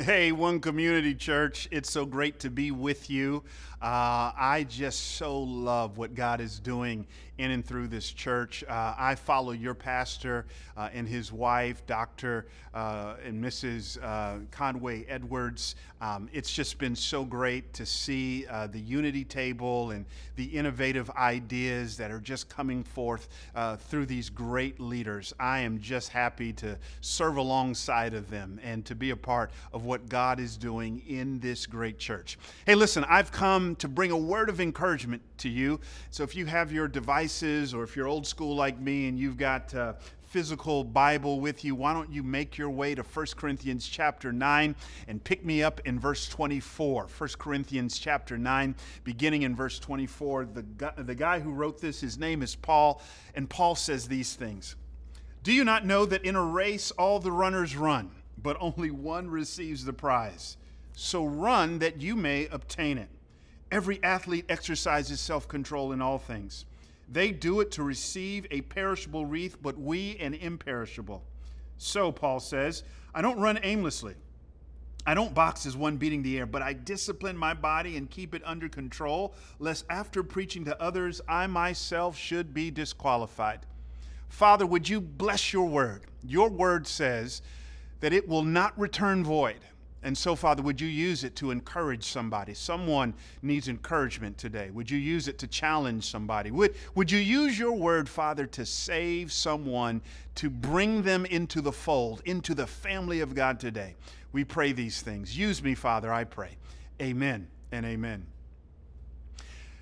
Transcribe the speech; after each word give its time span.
Hey, 0.00 0.30
One 0.30 0.60
Community 0.60 1.12
Church, 1.12 1.66
it's 1.72 1.90
so 1.90 2.06
great 2.06 2.38
to 2.40 2.50
be 2.50 2.70
with 2.70 3.10
you. 3.10 3.42
Uh, 3.82 4.30
I 4.38 4.64
just 4.68 5.16
so 5.16 5.40
love 5.40 5.98
what 5.98 6.14
God 6.14 6.40
is 6.40 6.60
doing 6.60 7.04
in 7.38 7.52
and 7.52 7.64
through 7.64 7.88
this 7.88 8.10
church. 8.10 8.64
Uh, 8.68 8.94
I 8.98 9.14
follow 9.14 9.52
your 9.52 9.74
pastor 9.74 10.46
uh, 10.76 10.90
and 10.92 11.08
his 11.08 11.32
wife, 11.32 11.86
Dr. 11.86 12.46
Uh, 12.74 13.14
and 13.24 13.42
Mrs. 13.42 14.02
Uh, 14.02 14.44
Conway 14.50 15.04
Edwards. 15.08 15.76
Um, 16.00 16.28
it's 16.32 16.52
just 16.52 16.78
been 16.78 16.94
so 16.94 17.24
great 17.24 17.72
to 17.74 17.86
see 17.86 18.46
uh, 18.46 18.66
the 18.66 18.80
unity 18.80 19.24
table 19.24 19.92
and 19.92 20.04
the 20.36 20.44
innovative 20.44 21.10
ideas 21.10 21.96
that 21.96 22.10
are 22.10 22.20
just 22.20 22.48
coming 22.48 22.84
forth 22.84 23.28
through 23.88 24.06
these 24.06 24.30
great 24.30 24.78
leaders. 24.78 25.32
I 25.40 25.60
am 25.60 25.80
just 25.80 26.10
happy 26.10 26.52
to 26.54 26.78
serve 27.00 27.36
alongside 27.36 28.14
of 28.14 28.30
them 28.30 28.60
and 28.62 28.84
to 28.86 28.94
be 28.94 29.10
a 29.10 29.16
part 29.16 29.50
of 29.72 29.84
what 29.84 30.08
God 30.08 30.40
is 30.40 30.56
doing 30.56 31.02
in 31.08 31.40
this 31.40 31.66
great 31.66 31.98
church. 31.98 32.38
Hey, 32.66 32.74
listen, 32.74 33.04
I've 33.08 33.32
come 33.32 33.76
to 33.76 33.88
bring 33.88 34.10
a 34.10 34.16
word 34.16 34.48
of 34.48 34.60
encouragement 34.60 35.22
to 35.38 35.48
you. 35.48 35.80
So 36.10 36.22
if 36.22 36.36
you 36.36 36.46
have 36.46 36.72
your 36.72 36.88
devices 37.28 37.74
or 37.74 37.82
if 37.82 37.94
you're 37.94 38.06
old 38.06 38.26
school 38.26 38.56
like 38.56 38.80
me 38.80 39.06
and 39.06 39.18
you've 39.18 39.36
got 39.36 39.74
uh, 39.74 39.92
physical 40.22 40.82
Bible 40.82 41.40
with 41.40 41.62
you, 41.62 41.74
why 41.74 41.92
don't 41.92 42.10
you 42.10 42.22
make 42.22 42.56
your 42.56 42.70
way 42.70 42.94
to 42.94 43.02
1 43.02 43.26
Corinthians 43.36 43.86
chapter 43.86 44.32
9 44.32 44.74
and 45.08 45.22
pick 45.22 45.44
me 45.44 45.62
up 45.62 45.78
in 45.84 46.00
verse 46.00 46.26
24. 46.26 47.06
1 47.06 47.28
Corinthians 47.38 47.98
chapter 47.98 48.38
9, 48.38 48.74
beginning 49.04 49.42
in 49.42 49.54
verse 49.54 49.78
24. 49.78 50.46
The 50.46 50.62
guy, 50.62 50.92
the 50.96 51.14
guy 51.14 51.38
who 51.40 51.52
wrote 51.52 51.82
this, 51.82 52.00
his 52.00 52.16
name 52.16 52.42
is 52.42 52.56
Paul, 52.56 53.02
and 53.34 53.48
Paul 53.48 53.74
says 53.74 54.08
these 54.08 54.34
things 54.34 54.76
Do 55.42 55.52
you 55.52 55.64
not 55.64 55.84
know 55.84 56.06
that 56.06 56.24
in 56.24 56.34
a 56.34 56.44
race 56.44 56.90
all 56.92 57.20
the 57.20 57.32
runners 57.32 57.76
run, 57.76 58.10
but 58.42 58.56
only 58.58 58.90
one 58.90 59.28
receives 59.28 59.84
the 59.84 59.92
prize? 59.92 60.56
So 60.94 61.26
run 61.26 61.78
that 61.80 62.00
you 62.00 62.16
may 62.16 62.46
obtain 62.46 62.96
it. 62.96 63.10
Every 63.70 64.02
athlete 64.02 64.46
exercises 64.48 65.20
self 65.20 65.46
control 65.46 65.92
in 65.92 66.00
all 66.00 66.18
things. 66.18 66.64
They 67.10 67.30
do 67.30 67.60
it 67.60 67.70
to 67.72 67.82
receive 67.82 68.46
a 68.50 68.60
perishable 68.62 69.24
wreath, 69.24 69.56
but 69.62 69.78
we 69.78 70.16
an 70.18 70.34
imperishable. 70.34 71.24
So, 71.78 72.12
Paul 72.12 72.40
says, 72.40 72.82
I 73.14 73.22
don't 73.22 73.40
run 73.40 73.58
aimlessly. 73.62 74.14
I 75.06 75.14
don't 75.14 75.32
box 75.32 75.64
as 75.64 75.74
one 75.74 75.96
beating 75.96 76.22
the 76.22 76.38
air, 76.38 76.44
but 76.44 76.60
I 76.60 76.74
discipline 76.74 77.36
my 77.36 77.54
body 77.54 77.96
and 77.96 78.10
keep 78.10 78.34
it 78.34 78.42
under 78.44 78.68
control, 78.68 79.34
lest 79.58 79.86
after 79.88 80.22
preaching 80.22 80.66
to 80.66 80.82
others, 80.82 81.22
I 81.26 81.46
myself 81.46 82.16
should 82.16 82.52
be 82.52 82.70
disqualified. 82.70 83.60
Father, 84.28 84.66
would 84.66 84.86
you 84.86 85.00
bless 85.00 85.52
your 85.52 85.66
word? 85.66 86.02
Your 86.22 86.50
word 86.50 86.86
says 86.86 87.40
that 88.00 88.12
it 88.12 88.28
will 88.28 88.42
not 88.42 88.78
return 88.78 89.24
void 89.24 89.60
and 90.02 90.16
so, 90.16 90.36
Father, 90.36 90.62
would 90.62 90.80
you 90.80 90.86
use 90.86 91.24
it 91.24 91.34
to 91.36 91.50
encourage 91.50 92.04
somebody? 92.04 92.54
Someone 92.54 93.14
needs 93.42 93.66
encouragement 93.66 94.38
today. 94.38 94.70
Would 94.70 94.88
you 94.90 94.98
use 94.98 95.26
it 95.26 95.38
to 95.38 95.48
challenge 95.48 96.08
somebody? 96.08 96.52
Would, 96.52 96.76
would 96.94 97.10
you 97.10 97.18
use 97.18 97.58
your 97.58 97.72
word, 97.72 98.08
Father, 98.08 98.46
to 98.46 98.64
save 98.64 99.32
someone, 99.32 100.00
to 100.36 100.50
bring 100.50 101.02
them 101.02 101.26
into 101.26 101.60
the 101.60 101.72
fold, 101.72 102.22
into 102.26 102.54
the 102.54 102.66
family 102.66 103.20
of 103.20 103.34
God 103.34 103.58
today? 103.58 103.96
We 104.30 104.44
pray 104.44 104.72
these 104.72 105.02
things. 105.02 105.36
Use 105.36 105.62
me, 105.62 105.74
Father, 105.74 106.12
I 106.12 106.24
pray. 106.24 106.50
Amen 107.02 107.48
and 107.72 107.84
amen. 107.84 108.26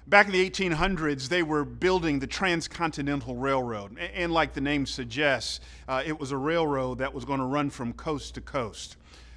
Back 0.08 0.27
in 0.27 0.33
the 0.33 0.48
1800s, 0.48 1.28
they 1.28 1.42
were 1.42 1.64
building 1.64 2.20
the 2.20 2.28
Transcontinental 2.28 3.34
Railroad. 3.34 3.98
And 3.98 4.33
like 4.33 4.55
the 4.55 4.61
name 4.61 4.86
suggests, 4.86 5.61
uh, 5.89 6.03
it 6.06 6.19
was 6.19 6.30
a 6.30 6.36
railroad 6.36 6.98
that 6.98 7.12
was 7.12 7.25
going 7.25 7.41
to 7.41 7.47
run 7.47 7.70
from 7.70 7.92
coast 7.92 8.36
to 8.36 8.41
coast. 8.41 8.97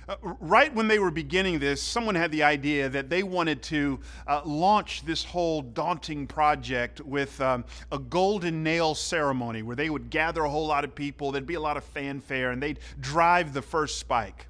Uh, 0.09 0.15
right 0.39 0.73
when 0.73 0.87
they 0.87 0.97
were 0.97 1.11
beginning 1.11 1.59
this, 1.59 1.79
someone 1.79 2.15
had 2.15 2.31
the 2.31 2.41
idea 2.41 2.89
that 2.89 3.11
they 3.11 3.21
wanted 3.21 3.61
to 3.61 3.99
uh, 4.25 4.41
launch 4.43 5.05
this 5.05 5.23
whole 5.23 5.61
daunting 5.61 6.25
project 6.25 6.99
with 7.01 7.39
um, 7.41 7.63
a 7.91 7.99
golden 7.99 8.63
nail 8.63 8.95
ceremony 8.95 9.61
where 9.61 9.75
they 9.75 9.91
would 9.91 10.09
gather 10.09 10.45
a 10.45 10.49
whole 10.49 10.65
lot 10.65 10.83
of 10.83 10.95
people, 10.95 11.31
there'd 11.31 11.45
be 11.45 11.53
a 11.53 11.61
lot 11.61 11.77
of 11.77 11.83
fanfare, 11.83 12.49
and 12.49 12.63
they'd 12.63 12.79
drive 12.99 13.53
the 13.53 13.61
first 13.61 13.99
spike. 13.99 14.47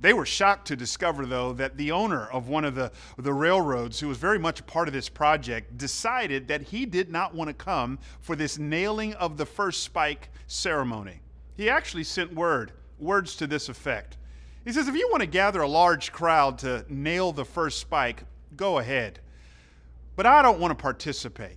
They 0.00 0.12
were 0.12 0.26
shocked 0.26 0.68
to 0.68 0.76
discover, 0.76 1.26
though, 1.26 1.52
that 1.54 1.76
the 1.76 1.90
owner 1.90 2.28
of 2.28 2.46
one 2.46 2.64
of 2.64 2.76
the, 2.76 2.92
the 3.18 3.32
railroads, 3.32 3.98
who 3.98 4.06
was 4.06 4.18
very 4.18 4.38
much 4.38 4.60
a 4.60 4.64
part 4.64 4.86
of 4.86 4.94
this 4.94 5.08
project, 5.08 5.76
decided 5.78 6.46
that 6.46 6.62
he 6.62 6.86
did 6.86 7.10
not 7.10 7.34
want 7.34 7.48
to 7.48 7.54
come 7.54 7.98
for 8.20 8.36
this 8.36 8.56
nailing 8.56 9.14
of 9.14 9.36
the 9.36 9.46
first 9.46 9.82
spike 9.82 10.28
ceremony. 10.46 11.18
He 11.56 11.68
actually 11.68 12.04
sent 12.04 12.32
word, 12.32 12.70
words 13.00 13.34
to 13.36 13.48
this 13.48 13.68
effect 13.68 14.16
he 14.64 14.72
says, 14.72 14.88
if 14.88 14.94
you 14.94 15.08
want 15.10 15.22
to 15.22 15.26
gather 15.26 15.60
a 15.60 15.68
large 15.68 16.12
crowd 16.12 16.58
to 16.58 16.84
nail 16.88 17.32
the 17.32 17.44
first 17.44 17.78
spike, 17.78 18.24
go 18.56 18.78
ahead. 18.78 19.20
But 20.14 20.26
I 20.26 20.42
don't 20.42 20.60
want 20.60 20.76
to 20.76 20.80
participate. 20.80 21.56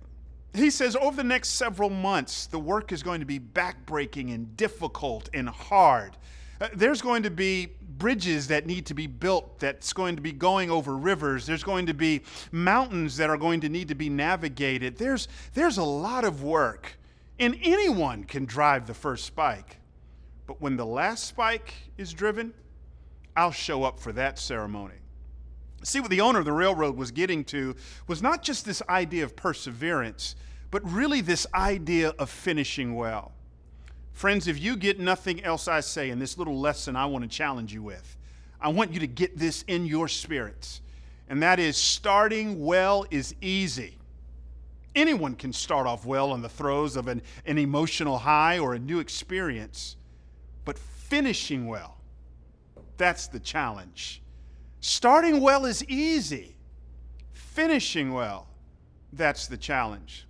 He 0.54 0.70
says, 0.70 0.96
over 0.96 1.16
the 1.16 1.24
next 1.24 1.50
several 1.50 1.90
months, 1.90 2.46
the 2.46 2.58
work 2.58 2.90
is 2.90 3.02
going 3.02 3.20
to 3.20 3.26
be 3.26 3.38
backbreaking 3.38 4.34
and 4.34 4.56
difficult 4.56 5.28
and 5.34 5.48
hard. 5.48 6.16
Uh, 6.60 6.68
there's 6.74 7.02
going 7.02 7.22
to 7.24 7.30
be 7.30 7.68
bridges 7.98 8.48
that 8.48 8.66
need 8.66 8.86
to 8.86 8.94
be 8.94 9.06
built 9.06 9.58
that's 9.58 9.92
going 9.92 10.16
to 10.16 10.22
be 10.22 10.32
going 10.32 10.70
over 10.70 10.96
rivers. 10.96 11.44
There's 11.44 11.62
going 11.62 11.86
to 11.86 11.94
be 11.94 12.22
mountains 12.52 13.18
that 13.18 13.28
are 13.28 13.36
going 13.36 13.60
to 13.60 13.68
need 13.68 13.88
to 13.88 13.94
be 13.94 14.08
navigated. 14.08 14.96
There's, 14.96 15.28
there's 15.52 15.76
a 15.76 15.84
lot 15.84 16.24
of 16.24 16.42
work, 16.42 16.98
and 17.38 17.58
anyone 17.62 18.24
can 18.24 18.46
drive 18.46 18.86
the 18.86 18.94
first 18.94 19.26
spike. 19.26 19.76
But 20.46 20.60
when 20.60 20.76
the 20.76 20.86
last 20.86 21.24
spike 21.24 21.74
is 21.98 22.12
driven, 22.12 22.54
I'll 23.36 23.52
show 23.52 23.84
up 23.84 24.00
for 24.00 24.12
that 24.12 24.38
ceremony. 24.38 24.94
See, 25.82 26.00
what 26.00 26.10
the 26.10 26.22
owner 26.22 26.38
of 26.38 26.44
the 26.46 26.52
railroad 26.52 26.96
was 26.96 27.10
getting 27.10 27.44
to 27.44 27.76
was 28.08 28.22
not 28.22 28.42
just 28.42 28.64
this 28.64 28.82
idea 28.88 29.24
of 29.24 29.36
perseverance, 29.36 30.34
but 30.70 30.82
really 30.90 31.20
this 31.20 31.46
idea 31.54 32.14
of 32.18 32.30
finishing 32.30 32.96
well. 32.96 33.32
Friends, 34.12 34.48
if 34.48 34.58
you 34.58 34.76
get 34.76 34.98
nothing 34.98 35.44
else 35.44 35.68
I 35.68 35.80
say 35.80 36.10
in 36.10 36.18
this 36.18 36.38
little 36.38 36.58
lesson 36.58 36.96
I 36.96 37.06
want 37.06 37.22
to 37.22 37.28
challenge 37.28 37.72
you 37.74 37.82
with, 37.82 38.16
I 38.60 38.68
want 38.70 38.92
you 38.92 39.00
to 39.00 39.06
get 39.06 39.36
this 39.36 39.62
in 39.68 39.84
your 39.84 40.08
spirits. 40.08 40.80
And 41.28 41.42
that 41.42 41.58
is 41.58 41.76
starting 41.76 42.64
well 42.64 43.04
is 43.10 43.34
easy. 43.42 43.98
Anyone 44.94 45.34
can 45.34 45.52
start 45.52 45.86
off 45.86 46.06
well 46.06 46.34
in 46.34 46.40
the 46.40 46.48
throes 46.48 46.96
of 46.96 47.06
an, 47.06 47.20
an 47.44 47.58
emotional 47.58 48.16
high 48.16 48.58
or 48.58 48.72
a 48.72 48.78
new 48.78 48.98
experience, 48.98 49.96
but 50.64 50.78
finishing 50.78 51.66
well 51.66 51.95
that's 52.96 53.28
the 53.28 53.40
challenge. 53.40 54.22
Starting 54.80 55.40
well 55.40 55.64
is 55.64 55.84
easy, 55.84 56.56
finishing 57.32 58.12
well, 58.12 58.48
that's 59.12 59.46
the 59.46 59.56
challenge. 59.56 60.26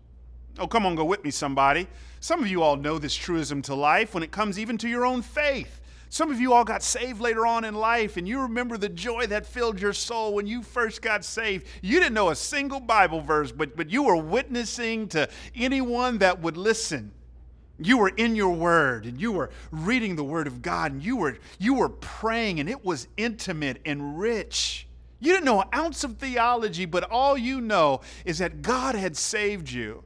Oh, 0.59 0.66
come 0.66 0.87
on, 0.87 0.94
go 0.94 1.05
with 1.05 1.22
me, 1.22 1.31
somebody. 1.31 1.87
Some 2.21 2.41
of 2.41 2.49
you 2.49 2.62
all 2.62 2.76
know 2.76 2.99
this 2.99 3.15
truism 3.15 3.60
to 3.62 3.75
life 3.75 4.15
when 4.15 4.22
it 4.22 4.31
comes 4.31 4.59
even 4.59 4.78
to 4.78 4.88
your 4.88 5.05
own 5.05 5.22
faith. 5.22 5.81
Some 6.09 6.31
of 6.31 6.41
you 6.41 6.53
all 6.53 6.65
got 6.65 6.82
saved 6.82 7.21
later 7.21 7.47
on 7.47 7.65
in 7.65 7.75
life, 7.75 8.16
and 8.16 8.26
you 8.26 8.41
remember 8.41 8.78
the 8.78 8.88
joy 8.88 9.26
that 9.26 9.44
filled 9.44 9.81
your 9.81 9.93
soul 9.93 10.34
when 10.34 10.47
you 10.47 10.62
first 10.62 11.03
got 11.03 11.25
saved. 11.25 11.66
You 11.82 11.99
didn't 11.99 12.15
know 12.15 12.31
a 12.31 12.37
single 12.37 12.81
Bible 12.81 13.21
verse, 13.21 13.53
but, 13.53 13.76
but 13.76 13.91
you 13.91 14.05
were 14.05 14.16
witnessing 14.16 15.09
to 15.09 15.28
anyone 15.55 16.19
that 16.19 16.41
would 16.41 16.56
listen. 16.56 17.12
You 17.78 17.98
were 17.98 18.09
in 18.09 18.34
your 18.37 18.54
word 18.54 19.04
and 19.04 19.20
you 19.20 19.32
were 19.32 19.50
reading 19.70 20.16
the 20.16 20.25
word 20.25 20.47
of 20.47 20.62
God 20.62 20.92
and 20.92 21.03
you 21.03 21.16
were, 21.16 21.37
you 21.59 21.75
were 21.75 21.91
praying 21.91 22.59
and 22.60 22.70
it 22.70 22.84
was 22.84 23.06
intimate 23.16 23.81
and 23.84 24.19
rich. 24.19 24.87
You 25.20 25.32
didn't 25.32 25.44
know 25.44 25.62
an 25.62 25.69
ounce 25.75 26.04
of 26.04 26.16
theology, 26.16 26.84
but 26.84 27.10
all 27.10 27.37
you 27.37 27.60
know 27.60 28.00
is 28.25 28.38
that 28.38 28.62
God 28.62 28.94
had 28.94 29.16
saved 29.16 29.70
you. 29.70 30.04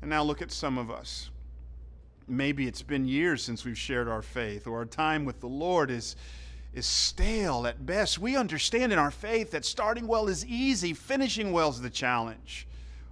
And 0.00 0.10
now 0.10 0.22
look 0.22 0.40
at 0.42 0.50
some 0.50 0.78
of 0.78 0.90
us. 0.90 1.30
Maybe 2.26 2.66
it's 2.66 2.82
been 2.82 3.06
years 3.06 3.42
since 3.42 3.64
we've 3.64 3.78
shared 3.78 4.08
our 4.08 4.22
faith, 4.22 4.66
or 4.66 4.78
our 4.78 4.84
time 4.84 5.24
with 5.24 5.40
the 5.40 5.48
Lord 5.48 5.90
is, 5.90 6.16
is 6.72 6.86
stale 6.86 7.66
at 7.66 7.84
best. 7.84 8.18
We 8.18 8.36
understand 8.36 8.92
in 8.92 8.98
our 8.98 9.10
faith 9.10 9.50
that 9.50 9.64
starting 9.64 10.06
well 10.06 10.28
is 10.28 10.46
easy, 10.46 10.94
finishing 10.94 11.52
well 11.52 11.70
is 11.70 11.80
the 11.80 11.90
challenge. 11.90 12.66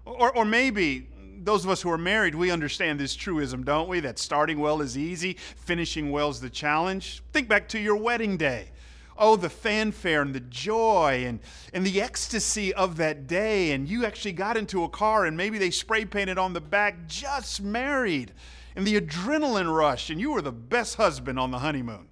Or, 0.05 0.35
or 0.35 0.45
maybe 0.45 1.09
those 1.45 1.65
of 1.65 1.71
us 1.71 1.83
who 1.83 1.91
are 1.91 1.99
married, 1.99 2.35
we 2.35 2.51
understand 2.51 2.99
this 2.99 3.15
truism, 3.15 3.65
don't 3.65 3.89
we? 3.89 4.01
That 4.01 4.19
starting 4.19 4.59
well 4.59 4.81
is 4.81 4.97
easy, 4.97 5.35
finishing 5.57 6.11
well 6.11 6.31
is 6.31 6.41
the 6.41 6.51
challenge. 6.51 7.23
Think 7.33 7.49
back 7.49 7.69
to 7.69 7.79
your 7.79 7.97
wedding 7.97 8.37
day. 8.37 8.71
Oh, 9.17 9.35
the 9.35 9.51
fanfare 9.51 10.23
and 10.23 10.35
the 10.35 10.41
joy 10.41 11.25
and, 11.27 11.41
and 11.73 11.85
the 11.85 12.01
ecstasy 12.01 12.73
of 12.73 12.97
that 12.99 13.27
day. 13.27 13.73
And 13.73 13.89
you 13.89 14.07
actually 14.07 14.33
got 14.33 14.57
into 14.57 14.85
a 14.85 14.89
car 14.89 15.27
and 15.27 15.37
maybe 15.37 15.59
they 15.59 15.71
spray 15.71 16.05
painted 16.05 16.39
on 16.39 16.53
the 16.53 16.61
back, 16.61 17.09
just 17.09 17.61
married. 17.61 18.33
And 18.77 18.87
the 18.87 19.01
adrenaline 19.01 19.75
rush, 19.75 20.09
and 20.09 20.21
you 20.21 20.31
were 20.31 20.43
the 20.43 20.53
best 20.53 20.95
husband 20.97 21.39
on 21.39 21.51
the 21.51 21.59
honeymoon. 21.59 22.07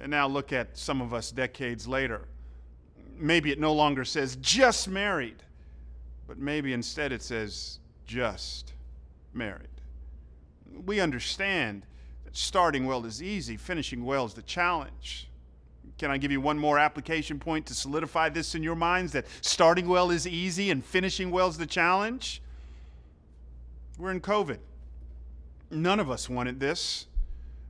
And 0.00 0.10
now 0.10 0.28
look 0.28 0.52
at 0.52 0.76
some 0.78 1.00
of 1.00 1.12
us 1.12 1.32
decades 1.32 1.88
later. 1.88 2.28
Maybe 3.16 3.50
it 3.50 3.58
no 3.58 3.72
longer 3.72 4.04
says 4.04 4.36
just 4.36 4.88
married, 4.88 5.42
but 6.28 6.38
maybe 6.38 6.72
instead 6.72 7.12
it 7.12 7.22
says 7.22 7.80
just 8.12 8.74
married. 9.32 9.68
We 10.84 11.00
understand 11.00 11.86
that 12.24 12.36
starting 12.36 12.84
well 12.84 13.06
is 13.06 13.22
easy, 13.22 13.56
finishing 13.56 14.04
well 14.04 14.26
is 14.26 14.34
the 14.34 14.42
challenge. 14.42 15.30
Can 15.96 16.10
I 16.10 16.18
give 16.18 16.30
you 16.30 16.40
one 16.40 16.58
more 16.58 16.78
application 16.78 17.38
point 17.38 17.64
to 17.66 17.74
solidify 17.74 18.28
this 18.28 18.54
in 18.54 18.62
your 18.62 18.74
minds 18.74 19.12
that 19.12 19.26
starting 19.40 19.88
well 19.88 20.10
is 20.10 20.26
easy 20.26 20.70
and 20.70 20.84
finishing 20.84 21.30
well 21.30 21.48
is 21.48 21.56
the 21.56 21.66
challenge? 21.66 22.42
We're 23.98 24.10
in 24.10 24.20
COVID. 24.20 24.58
None 25.70 25.98
of 25.98 26.10
us 26.10 26.28
wanted 26.28 26.60
this. 26.60 27.06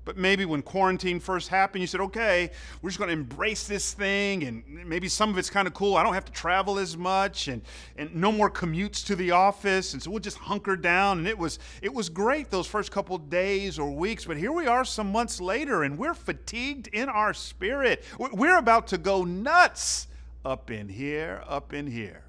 But 0.05 0.17
maybe 0.17 0.45
when 0.45 0.63
quarantine 0.63 1.21
first 1.21 1.49
happened, 1.49 1.81
you 1.81 1.87
said, 1.87 2.01
okay, 2.01 2.51
we're 2.81 2.91
just 2.91 2.99
going 2.99 3.09
to 3.09 3.13
embrace 3.13 3.69
this 3.69 3.93
thing, 3.93 4.43
and 4.43 4.65
maybe 4.67 5.09
some 5.09 5.31
of 5.31 5.39
it's 5.39 5.49
kind 5.49 5.69
of 5.69 5.75
cool. 5.75 5.97
I 5.97 6.03
don't 6.03 6.15
have 6.15 6.25
to 6.25 6.33
travel 6.33 6.81
as 6.81 6.97
much, 6.97 7.47
and, 7.47 7.63
and 7.97 8.13
no 8.15 8.33
more 8.33 8.51
commutes 8.51 9.07
to 9.07 9.17
the 9.17 9.31
office, 9.31 9.93
and 9.93 10.03
so 10.03 10.11
we'll 10.11 10.19
just 10.19 10.39
hunker 10.39 10.75
down. 10.75 11.19
And 11.19 11.29
it 11.29 11.39
was, 11.39 11.61
it 11.83 11.95
was 11.95 12.09
great 12.09 12.51
those 12.51 12.67
first 12.67 12.91
couple 12.91 13.17
days 13.17 13.79
or 13.79 13.91
weeks, 13.93 14.25
but 14.25 14.37
here 14.37 14.51
we 14.51 14.67
are 14.67 14.85
some 14.85 15.13
months 15.13 15.41
later, 15.41 15.85
and 15.85 15.97
we're 15.97 16.15
fatigued 16.15 16.89
in 16.89 17.09
our 17.09 17.33
spirit. 17.33 18.05
We're 18.19 18.59
about 18.59 18.89
to 18.89 18.99
go 18.99 19.23
nuts 19.23 20.09
up 20.45 20.73
in 20.73 20.89
here, 20.89 21.45
up 21.47 21.73
in 21.73 21.87
here. 21.87 22.25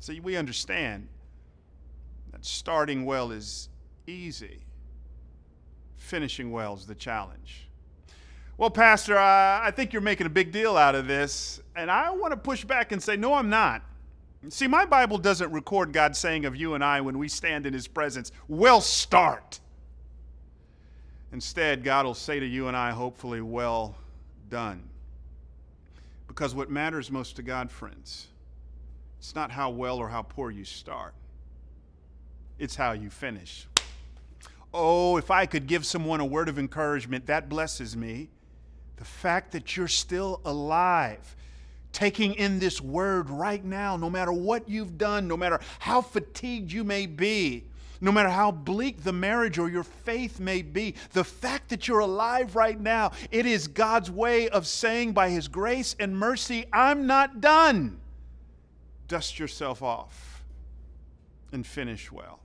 See, 0.00 0.18
we 0.18 0.36
understand 0.36 1.06
that 2.32 2.44
starting 2.44 3.04
well 3.04 3.30
is 3.30 3.68
easy 4.08 4.64
finishing 6.08 6.50
well 6.50 6.74
is 6.74 6.86
the 6.86 6.94
challenge. 6.94 7.68
Well, 8.56 8.70
Pastor, 8.70 9.16
I, 9.16 9.66
I 9.66 9.70
think 9.70 9.92
you're 9.92 10.02
making 10.02 10.26
a 10.26 10.30
big 10.30 10.50
deal 10.50 10.76
out 10.76 10.94
of 10.94 11.06
this, 11.06 11.60
and 11.76 11.90
I 11.90 12.10
want 12.10 12.32
to 12.32 12.36
push 12.36 12.64
back 12.64 12.90
and 12.90 13.00
say, 13.00 13.16
no, 13.16 13.34
I'm 13.34 13.50
not. 13.50 13.82
See, 14.48 14.66
my 14.66 14.84
Bible 14.84 15.18
doesn't 15.18 15.52
record 15.52 15.92
God 15.92 16.16
saying 16.16 16.44
of 16.44 16.56
you 16.56 16.74
and 16.74 16.82
I 16.82 17.00
when 17.00 17.18
we 17.18 17.28
stand 17.28 17.66
in 17.66 17.72
His 17.72 17.86
presence, 17.86 18.32
well, 18.48 18.80
start. 18.80 19.60
Instead, 21.32 21.84
God 21.84 22.06
will 22.06 22.14
say 22.14 22.40
to 22.40 22.46
you 22.46 22.68
and 22.68 22.76
I, 22.76 22.90
hopefully, 22.90 23.40
well 23.40 23.94
done. 24.48 24.82
Because 26.26 26.54
what 26.54 26.70
matters 26.70 27.10
most 27.10 27.36
to 27.36 27.42
God, 27.42 27.70
friends, 27.70 28.28
it's 29.18 29.34
not 29.34 29.50
how 29.50 29.70
well 29.70 29.98
or 29.98 30.08
how 30.08 30.22
poor 30.22 30.50
you 30.50 30.64
start, 30.64 31.14
it's 32.58 32.76
how 32.76 32.92
you 32.92 33.10
finish. 33.10 33.66
Oh, 34.72 35.16
if 35.16 35.30
I 35.30 35.46
could 35.46 35.66
give 35.66 35.86
someone 35.86 36.20
a 36.20 36.24
word 36.24 36.48
of 36.48 36.58
encouragement, 36.58 37.26
that 37.26 37.48
blesses 37.48 37.96
me. 37.96 38.28
The 38.96 39.04
fact 39.04 39.52
that 39.52 39.76
you're 39.76 39.88
still 39.88 40.40
alive, 40.44 41.36
taking 41.92 42.34
in 42.34 42.58
this 42.58 42.80
word 42.80 43.30
right 43.30 43.64
now, 43.64 43.96
no 43.96 44.10
matter 44.10 44.32
what 44.32 44.68
you've 44.68 44.98
done, 44.98 45.28
no 45.28 45.36
matter 45.36 45.60
how 45.78 46.02
fatigued 46.02 46.72
you 46.72 46.84
may 46.84 47.06
be, 47.06 47.64
no 48.00 48.12
matter 48.12 48.28
how 48.28 48.50
bleak 48.50 49.02
the 49.02 49.12
marriage 49.12 49.58
or 49.58 49.68
your 49.68 49.82
faith 49.82 50.38
may 50.38 50.62
be, 50.62 50.94
the 51.12 51.24
fact 51.24 51.68
that 51.70 51.88
you're 51.88 51.98
alive 52.00 52.54
right 52.54 52.78
now, 52.78 53.12
it 53.30 53.46
is 53.46 53.68
God's 53.68 54.10
way 54.10 54.48
of 54.48 54.66
saying 54.66 55.12
by 55.12 55.30
His 55.30 55.48
grace 55.48 55.96
and 55.98 56.16
mercy, 56.16 56.66
I'm 56.72 57.06
not 57.06 57.40
done. 57.40 58.00
Dust 59.08 59.38
yourself 59.38 59.82
off 59.82 60.44
and 61.50 61.66
finish 61.66 62.12
well. 62.12 62.40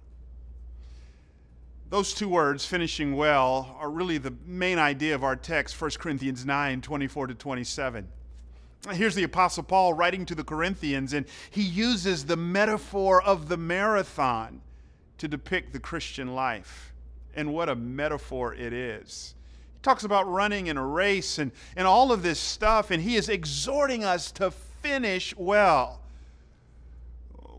Those 1.94 2.16
two 2.16 2.28
words, 2.28 2.66
finishing 2.66 3.16
well, 3.16 3.78
are 3.80 3.88
really 3.88 4.18
the 4.18 4.34
main 4.48 4.80
idea 4.80 5.14
of 5.14 5.24
our 5.24 5.36
text, 5.36 5.80
1 5.80 5.92
Corinthians 6.00 6.44
9 6.44 6.82
24 6.82 7.28
to 7.28 7.36
27. 7.36 8.08
Here's 8.94 9.14
the 9.14 9.22
Apostle 9.22 9.62
Paul 9.62 9.94
writing 9.94 10.26
to 10.26 10.34
the 10.34 10.44
Corinthians, 10.44 11.14
and 11.14 11.28
he 11.52 11.62
uses 11.62 12.26
the 12.26 12.36
metaphor 12.36 13.22
of 13.22 13.48
the 13.48 13.58
marathon 13.58 14.62
to 15.20 15.28
depict 15.28 15.72
the 15.72 15.80
Christian 15.80 16.34
life. 16.34 16.96
And 17.36 17.54
what 17.54 17.70
a 17.70 17.76
metaphor 17.76 18.56
it 18.56 18.74
is. 18.74 19.36
He 19.76 19.80
talks 19.84 20.04
about 20.04 20.28
running 20.28 20.66
in 20.66 20.78
a 20.78 20.88
race 20.88 21.38
and, 21.38 21.52
and 21.76 21.86
all 21.86 22.12
of 22.12 22.24
this 22.24 22.40
stuff, 22.40 22.90
and 22.90 23.04
he 23.04 23.18
is 23.18 23.30
exhorting 23.30 24.04
us 24.04 24.32
to 24.32 24.50
finish 24.50 25.36
well 25.38 26.03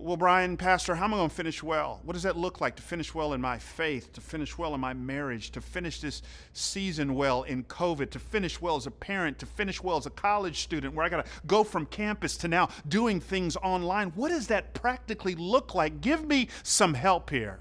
well, 0.05 0.19
Bryan, 0.19 0.59
Pastor, 0.59 0.95
how 0.95 1.07
am 1.07 1.15
I 1.15 1.17
going 1.17 1.31
to 1.31 1.35
finish 1.35 1.63
well? 1.63 1.99
What 2.05 2.13
does 2.13 2.25
that 2.25 2.37
look 2.37 2.61
like 2.61 2.77
to 2.77 2.83
finish 2.83 3.15
well 3.15 3.33
in 3.33 3.41
my 3.41 3.59
faith, 3.59 4.13
to 4.13 4.21
finish 4.21 4.59
well 4.59 4.75
in 4.75 4.81
my 4.81 4.93
marriage, 4.93 5.51
to 5.53 5.63
finish 5.63 5.99
this 5.99 6.21
season 6.53 7.15
well 7.15 7.45
in 7.45 7.65
COVID, 7.65 8.11
to 8.11 8.19
finish 8.19 8.61
well 8.61 8.77
as 8.77 8.87
a 8.87 8.91
parent, 8.91 9.39
to 9.39 9.47
finish 9.47 9.83
well 9.83 9.97
as 9.97 10.05
a 10.05 10.11
college 10.11 10.61
student 10.61 10.93
where 10.93 11.07
I 11.07 11.09
got 11.09 11.25
to 11.25 11.31
go 11.47 11.65
from 11.65 11.87
campus 11.87 12.37
to 12.39 12.49
now 12.49 12.69
doing 12.87 13.19
things 13.19 13.57
online? 13.57 14.11
What 14.11 14.29
does 14.29 14.49
that 14.49 14.75
practically 14.75 15.37
look 15.37 15.75
like? 15.75 16.03
Give 16.03 16.23
me 16.23 16.49
some 16.63 16.93
help 16.93 17.31
here. 17.31 17.61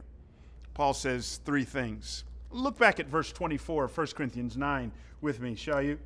Paul 0.73 0.93
says 0.93 1.39
three 1.45 1.63
things. 1.63 2.25
Look 2.51 2.77
back 2.77 2.99
at 2.99 3.07
verse 3.07 3.31
24 3.31 3.85
of 3.85 3.97
1 3.97 4.07
Corinthians 4.07 4.57
9 4.57 4.91
with 5.21 5.39
me, 5.39 5.55
shall 5.55 5.81
you? 5.81 5.97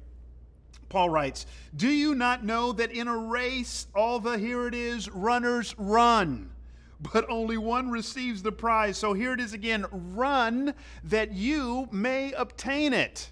Paul 0.90 1.10
writes, 1.10 1.46
Do 1.76 1.90
you 1.90 2.16
not 2.16 2.44
know 2.44 2.72
that 2.72 2.92
in 2.92 3.08
a 3.08 3.18
race, 3.18 3.88
all 3.96 4.20
the, 4.20 4.38
here 4.38 4.68
it 4.68 4.74
is, 4.74 5.10
runners 5.10 5.76
run, 5.78 6.52
but 7.00 7.30
only 7.30 7.58
one 7.58 7.90
receives 7.90 8.42
the 8.42 8.52
prize? 8.52 8.98
So 8.98 9.14
here 9.14 9.34
it 9.34 9.40
is 9.40 9.54
again 9.54 9.86
run 9.92 10.74
that 11.04 11.34
you 11.34 11.90
may 11.92 12.32
obtain 12.34 12.94
it. 12.94 13.32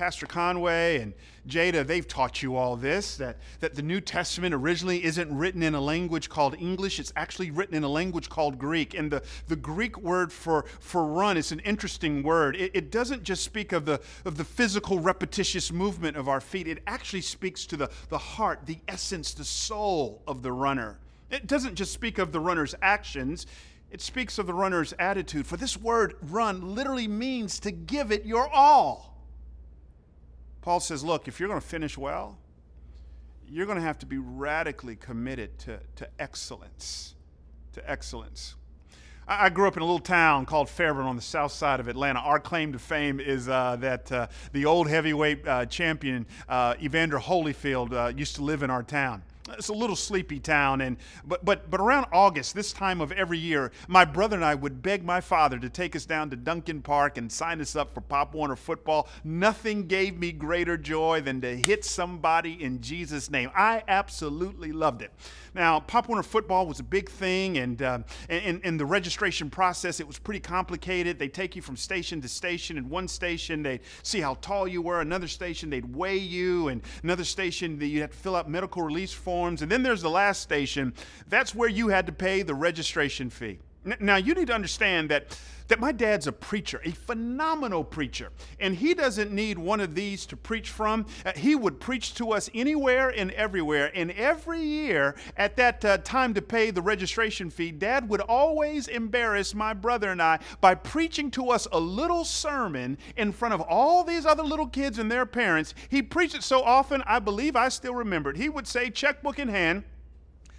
Pastor 0.00 0.24
Conway 0.24 1.02
and 1.02 1.12
Jada, 1.46 1.86
they've 1.86 2.08
taught 2.08 2.42
you 2.42 2.56
all 2.56 2.74
this 2.74 3.18
that, 3.18 3.36
that 3.58 3.74
the 3.74 3.82
New 3.82 4.00
Testament 4.00 4.54
originally 4.54 5.04
isn't 5.04 5.30
written 5.30 5.62
in 5.62 5.74
a 5.74 5.80
language 5.80 6.30
called 6.30 6.56
English, 6.58 6.98
it's 6.98 7.12
actually 7.16 7.50
written 7.50 7.74
in 7.74 7.84
a 7.84 7.88
language 7.88 8.30
called 8.30 8.58
Greek. 8.58 8.94
And 8.94 9.10
the, 9.10 9.22
the 9.48 9.56
Greek 9.56 9.98
word 9.98 10.32
for, 10.32 10.64
for 10.80 11.04
run 11.04 11.36
is 11.36 11.52
an 11.52 11.60
interesting 11.60 12.22
word. 12.22 12.56
It, 12.56 12.70
it 12.72 12.90
doesn't 12.90 13.24
just 13.24 13.44
speak 13.44 13.72
of 13.72 13.84
the, 13.84 14.00
of 14.24 14.38
the 14.38 14.44
physical, 14.44 14.98
repetitious 14.98 15.70
movement 15.70 16.16
of 16.16 16.30
our 16.30 16.40
feet, 16.40 16.66
it 16.66 16.82
actually 16.86 17.20
speaks 17.20 17.66
to 17.66 17.76
the, 17.76 17.90
the 18.08 18.16
heart, 18.16 18.60
the 18.64 18.78
essence, 18.88 19.34
the 19.34 19.44
soul 19.44 20.22
of 20.26 20.40
the 20.40 20.50
runner. 20.50 20.98
It 21.30 21.46
doesn't 21.46 21.74
just 21.74 21.92
speak 21.92 22.16
of 22.16 22.32
the 22.32 22.40
runner's 22.40 22.74
actions, 22.80 23.46
it 23.90 24.00
speaks 24.00 24.38
of 24.38 24.46
the 24.46 24.54
runner's 24.54 24.94
attitude. 24.98 25.46
For 25.46 25.58
this 25.58 25.76
word, 25.76 26.14
run, 26.22 26.74
literally 26.74 27.06
means 27.06 27.60
to 27.60 27.70
give 27.70 28.10
it 28.10 28.24
your 28.24 28.48
all. 28.48 29.09
Paul 30.62 30.80
says, 30.80 31.02
look, 31.02 31.26
if 31.28 31.40
you're 31.40 31.48
going 31.48 31.60
to 31.60 31.66
finish 31.66 31.96
well, 31.96 32.38
you're 33.48 33.66
going 33.66 33.78
to 33.78 33.84
have 33.84 33.98
to 34.00 34.06
be 34.06 34.18
radically 34.18 34.96
committed 34.96 35.58
to, 35.60 35.80
to 35.96 36.08
excellence. 36.18 37.14
To 37.72 37.90
excellence. 37.90 38.54
I 39.26 39.48
grew 39.48 39.68
up 39.68 39.76
in 39.76 39.82
a 39.82 39.86
little 39.86 40.00
town 40.00 40.44
called 40.44 40.68
Fairburn 40.68 41.06
on 41.06 41.14
the 41.14 41.22
south 41.22 41.52
side 41.52 41.78
of 41.78 41.86
Atlanta. 41.86 42.18
Our 42.18 42.40
claim 42.40 42.72
to 42.72 42.80
fame 42.80 43.20
is 43.20 43.48
uh, 43.48 43.76
that 43.76 44.10
uh, 44.10 44.26
the 44.52 44.66
old 44.66 44.88
heavyweight 44.88 45.46
uh, 45.46 45.66
champion, 45.66 46.26
uh, 46.48 46.74
Evander 46.82 47.18
Holyfield, 47.18 47.92
uh, 47.92 48.08
used 48.08 48.34
to 48.36 48.42
live 48.42 48.64
in 48.64 48.70
our 48.70 48.82
town. 48.82 49.22
It's 49.58 49.68
a 49.68 49.74
little 49.74 49.96
sleepy 49.96 50.38
town, 50.38 50.80
and 50.80 50.96
but 51.24 51.44
but 51.44 51.70
but 51.70 51.80
around 51.80 52.06
August, 52.12 52.54
this 52.54 52.72
time 52.72 53.00
of 53.00 53.12
every 53.12 53.38
year, 53.38 53.72
my 53.88 54.04
brother 54.04 54.36
and 54.36 54.44
I 54.44 54.54
would 54.54 54.82
beg 54.82 55.04
my 55.04 55.20
father 55.20 55.58
to 55.58 55.68
take 55.68 55.96
us 55.96 56.04
down 56.06 56.30
to 56.30 56.36
Duncan 56.36 56.82
Park 56.82 57.18
and 57.18 57.30
sign 57.30 57.60
us 57.60 57.74
up 57.74 57.94
for 57.94 58.00
Pop 58.00 58.34
Warner 58.34 58.56
football. 58.56 59.08
Nothing 59.24 59.86
gave 59.86 60.18
me 60.18 60.32
greater 60.32 60.76
joy 60.76 61.20
than 61.20 61.40
to 61.40 61.56
hit 61.56 61.84
somebody 61.84 62.62
in 62.62 62.80
Jesus' 62.80 63.30
name. 63.30 63.50
I 63.56 63.82
absolutely 63.88 64.72
loved 64.72 65.02
it. 65.02 65.10
Now, 65.54 65.80
Pop 65.80 66.08
Warner 66.08 66.22
football 66.22 66.66
was 66.66 66.78
a 66.78 66.84
big 66.84 67.10
thing, 67.10 67.58
and 67.58 67.82
uh, 67.82 67.98
in, 68.28 68.60
in 68.60 68.76
the 68.76 68.86
registration 68.86 69.50
process, 69.50 69.98
it 69.98 70.06
was 70.06 70.18
pretty 70.18 70.40
complicated. 70.40 71.18
They 71.18 71.28
take 71.28 71.56
you 71.56 71.62
from 71.62 71.76
station 71.76 72.20
to 72.20 72.28
station. 72.28 72.78
In 72.78 72.88
one 72.88 73.08
station, 73.08 73.62
they'd 73.62 73.80
see 74.02 74.20
how 74.20 74.34
tall 74.34 74.68
you 74.68 74.80
were. 74.80 75.00
Another 75.00 75.26
station, 75.26 75.68
they'd 75.70 75.96
weigh 75.96 76.18
you, 76.18 76.68
and 76.68 76.82
another 77.02 77.24
station, 77.24 77.80
you 77.80 78.00
had 78.00 78.12
to 78.12 78.16
fill 78.16 78.36
out 78.36 78.48
medical 78.48 78.82
release 78.82 79.12
forms 79.12 79.39
forms. 79.40 79.62
And 79.62 79.72
then 79.72 79.82
there's 79.82 80.02
the 80.02 80.10
last 80.10 80.42
station. 80.42 80.92
That's 81.28 81.54
where 81.54 81.68
you 81.68 81.88
had 81.88 82.04
to 82.06 82.12
pay 82.12 82.42
the 82.42 82.54
registration 82.54 83.30
fee. 83.30 83.58
Now, 83.84 84.16
you 84.16 84.34
need 84.34 84.48
to 84.48 84.54
understand 84.54 85.10
that, 85.10 85.38
that 85.68 85.80
my 85.80 85.90
dad's 85.90 86.26
a 86.26 86.32
preacher, 86.32 86.82
a 86.84 86.90
phenomenal 86.90 87.82
preacher, 87.82 88.30
and 88.58 88.74
he 88.74 88.92
doesn't 88.92 89.32
need 89.32 89.58
one 89.58 89.80
of 89.80 89.94
these 89.94 90.26
to 90.26 90.36
preach 90.36 90.68
from. 90.68 91.06
Uh, 91.24 91.32
he 91.34 91.54
would 91.54 91.80
preach 91.80 92.14
to 92.16 92.32
us 92.32 92.50
anywhere 92.52 93.08
and 93.08 93.30
everywhere. 93.30 93.90
And 93.94 94.10
every 94.10 94.60
year, 94.60 95.16
at 95.38 95.56
that 95.56 95.82
uh, 95.82 95.96
time 95.98 96.34
to 96.34 96.42
pay 96.42 96.70
the 96.70 96.82
registration 96.82 97.48
fee, 97.48 97.70
dad 97.70 98.06
would 98.10 98.20
always 98.20 98.86
embarrass 98.86 99.54
my 99.54 99.72
brother 99.72 100.10
and 100.10 100.20
I 100.20 100.40
by 100.60 100.74
preaching 100.74 101.30
to 101.32 101.48
us 101.48 101.66
a 101.72 101.80
little 101.80 102.26
sermon 102.26 102.98
in 103.16 103.32
front 103.32 103.54
of 103.54 103.62
all 103.62 104.04
these 104.04 104.26
other 104.26 104.42
little 104.42 104.66
kids 104.66 104.98
and 104.98 105.10
their 105.10 105.24
parents. 105.24 105.74
He 105.88 106.02
preached 106.02 106.34
it 106.34 106.42
so 106.42 106.62
often, 106.62 107.02
I 107.06 107.18
believe 107.18 107.56
I 107.56 107.70
still 107.70 107.94
remember 107.94 108.28
it. 108.28 108.36
He 108.36 108.50
would 108.50 108.66
say, 108.66 108.90
checkbook 108.90 109.38
in 109.38 109.48
hand, 109.48 109.84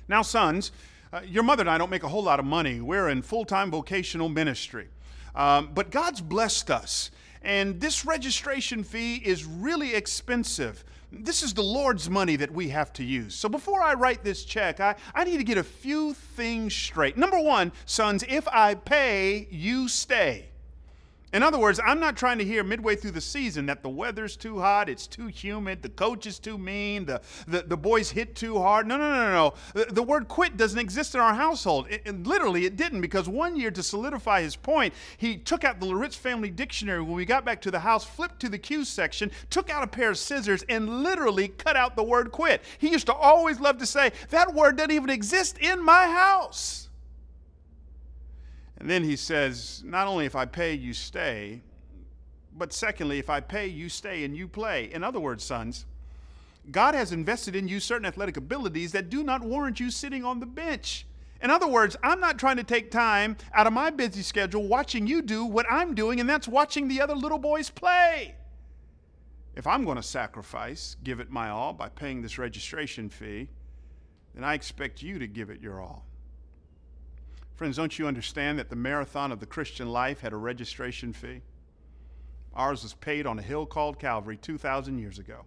now, 0.08 0.24
sons, 0.24 0.72
uh, 1.14 1.22
your 1.26 1.44
mother 1.44 1.62
and 1.62 1.70
I 1.70 1.78
don't 1.78 1.90
make 1.90 2.04
a 2.04 2.08
whole 2.08 2.24
lot 2.24 2.40
of 2.40 2.46
money. 2.46 2.82
We're 2.82 3.10
in 3.10 3.22
full 3.22 3.46
time 3.46 3.72
vocational 3.72 4.30
ministry. 4.30 4.88
Um, 5.36 5.72
but 5.74 5.92
God's 5.92 6.22
blessed 6.22 6.72
us. 6.72 7.12
And 7.42 7.80
this 7.80 8.06
registration 8.06 8.84
fee 8.84 9.16
is 9.16 9.46
really 9.46 9.96
expensive. 9.96 10.84
This 11.12 11.44
is 11.44 11.54
the 11.54 11.64
Lord's 11.64 12.10
money 12.10 12.36
that 12.38 12.52
we 12.52 12.70
have 12.70 12.94
to 12.94 13.04
use. 13.04 13.36
So 13.36 13.50
before 13.50 13.82
I 13.82 13.96
write 13.96 14.24
this 14.24 14.46
check, 14.46 14.80
I, 14.80 14.96
I 15.14 15.24
need 15.24 15.38
to 15.38 15.44
get 15.44 15.58
a 15.58 15.64
few 15.64 16.14
things 16.14 16.74
straight. 16.74 17.18
Number 17.18 17.40
one, 17.40 17.72
sons, 17.86 18.24
if 18.30 18.48
I 18.48 18.76
pay, 18.76 19.48
you 19.50 19.88
stay. 19.88 20.51
In 21.34 21.44
other 21.44 21.58
words, 21.58 21.80
I'm 21.86 22.00
not 22.02 22.18
trying 22.18 22.40
to 22.40 22.46
hear 22.46 22.62
midway 22.62 22.98
through 22.98 23.12
the 23.12 23.22
season 23.22 23.66
that 23.68 23.84
the 23.84 23.90
weather's 23.90 24.36
too 24.36 24.60
hot, 24.60 24.90
it's 24.90 25.08
too 25.08 25.28
humid, 25.28 25.82
the 25.82 25.90
coach 25.90 26.26
is 26.26 26.40
too 26.40 26.58
mean, 26.58 27.06
the, 27.06 27.22
the, 27.48 27.62
the 27.62 27.78
boys 27.78 28.12
hit 28.12 28.36
too 28.36 28.60
hard. 28.60 28.86
No, 28.86 28.98
no, 28.98 29.10
no, 29.10 29.32
no. 29.32 29.54
The, 29.74 29.94
the 29.94 30.04
word 30.04 30.28
quit 30.28 30.58
doesn't 30.58 30.78
exist 30.78 31.16
in 31.16 31.22
our 31.22 31.34
household. 31.34 31.88
It, 31.90 32.02
it, 32.06 32.24
literally, 32.24 32.66
it 32.66 32.76
didn't 32.76 33.00
because 33.00 33.30
one 33.30 33.56
year, 33.56 33.72
to 33.72 33.82
solidify 33.82 34.42
his 34.42 34.58
point, 34.58 34.94
he 35.18 35.38
took 35.38 35.64
out 35.64 35.80
the 35.80 35.86
Loritts 35.86 36.18
family 36.18 36.50
dictionary 36.50 37.02
when 37.02 37.14
we 37.14 37.24
got 37.24 37.46
back 37.46 37.62
to 37.62 37.72
the 37.72 37.80
house, 37.80 38.04
flipped 38.04 38.42
to 38.42 38.50
the 38.50 38.58
Q 38.58 38.84
section, 38.84 39.32
took 39.50 39.70
out 39.70 39.84
a 39.84 39.88
pair 39.88 40.12
of 40.12 40.18
scissors, 40.18 40.64
and 40.68 41.02
literally 41.02 41.48
cut 41.48 41.78
out 41.78 41.96
the 41.96 42.04
word 42.04 42.32
quit. 42.32 42.62
He 42.78 42.90
used 42.90 43.06
to 43.06 43.14
always 43.14 43.62
love 43.62 43.78
to 43.78 43.86
say, 43.86 44.12
That 44.32 44.54
word 44.54 44.76
doesn't 44.76 44.92
even 44.92 45.10
exist 45.10 45.58
in 45.60 45.84
my 45.84 46.08
house. 46.08 46.90
And 48.82 48.90
then 48.90 49.04
he 49.04 49.16
says, 49.16 49.84
Not 49.86 50.08
only 50.08 50.26
if 50.26 50.36
I 50.36 50.46
pay, 50.46 50.74
you 50.74 50.96
stay, 50.96 51.62
but 52.58 52.74
secondly, 52.74 53.20
if 53.20 53.30
I 53.30 53.40
pay, 53.40 53.68
you 53.68 53.90
stay 53.90 54.24
and 54.24 54.36
you 54.36 54.48
play. 54.48 54.92
In 54.92 55.04
other 55.04 55.20
words, 55.20 55.44
sons, 55.44 55.86
God 56.72 56.96
has 56.96 57.12
invested 57.12 57.56
in 57.56 57.68
you 57.68 57.80
certain 57.80 58.08
athletic 58.08 58.38
abilities 58.38 58.92
that 58.94 59.12
do 59.12 59.22
not 59.22 59.44
warrant 59.44 59.80
you 59.80 59.92
sitting 59.92 60.26
on 60.26 60.40
the 60.40 60.48
bench. 60.48 61.06
In 61.44 61.52
other 61.52 61.68
words, 61.68 61.96
I'm 62.02 62.20
not 62.20 62.40
trying 62.40 62.58
to 62.58 62.64
take 62.64 62.90
time 62.90 63.38
out 63.54 63.68
of 63.68 63.74
my 63.74 63.92
busy 63.92 64.24
schedule 64.24 64.68
watching 64.68 65.06
you 65.06 65.22
do 65.22 65.46
what 65.46 65.68
I'm 65.70 65.94
doing, 65.94 66.20
and 66.20 66.28
that's 66.28 66.48
watching 66.48 66.88
the 66.88 67.02
other 67.02 67.16
little 67.16 67.38
boys 67.38 67.70
play. 67.70 68.34
If 69.56 69.68
I'm 69.68 69.86
going 69.86 69.98
to 69.98 70.04
sacrifice, 70.04 70.96
give 71.04 71.20
it 71.20 71.30
my 71.30 71.50
all 71.50 71.74
by 71.74 71.90
paying 71.90 72.24
this 72.24 72.40
registration 72.40 73.10
fee, 73.10 73.48
then 74.34 74.44
I 74.44 74.56
expect 74.56 75.04
you 75.04 75.20
to 75.20 75.28
give 75.28 75.52
it 75.52 75.62
your 75.62 75.80
all. 75.80 76.08
Friends, 77.62 77.78
don't 77.78 78.00
you 78.00 78.08
understand 78.08 78.58
that 78.58 78.72
the 78.72 78.76
marathon 78.76 79.32
of 79.32 79.40
the 79.40 79.46
Christian 79.46 79.88
life 79.88 80.22
had 80.22 80.34
a 80.34 80.36
registration 80.36 81.14
fee? 81.14 81.42
Ours 82.56 82.82
was 82.82 82.96
paid 82.96 83.28
on 83.28 83.38
a 83.38 83.42
hill 83.44 83.68
called 83.68 84.00
Calvary 84.00 84.36
2,000 84.36 84.98
years 84.98 85.20
ago 85.20 85.46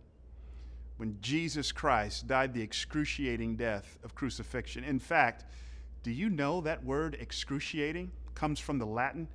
when 0.97 1.19
Jesus 1.21 1.73
Christ 1.73 2.29
died 2.29 2.55
the 2.55 2.63
excruciating 2.63 3.57
death 3.57 3.99
of 4.05 4.15
crucifixion. 4.15 4.85
In 4.85 5.01
fact, 5.01 5.47
do 6.05 6.13
you 6.13 6.31
know 6.31 6.61
that 6.61 6.85
word 6.85 7.17
excruciating 7.19 8.13
comes 8.37 8.61
from 8.61 8.79
the 8.79 8.87
Latin 8.87 9.27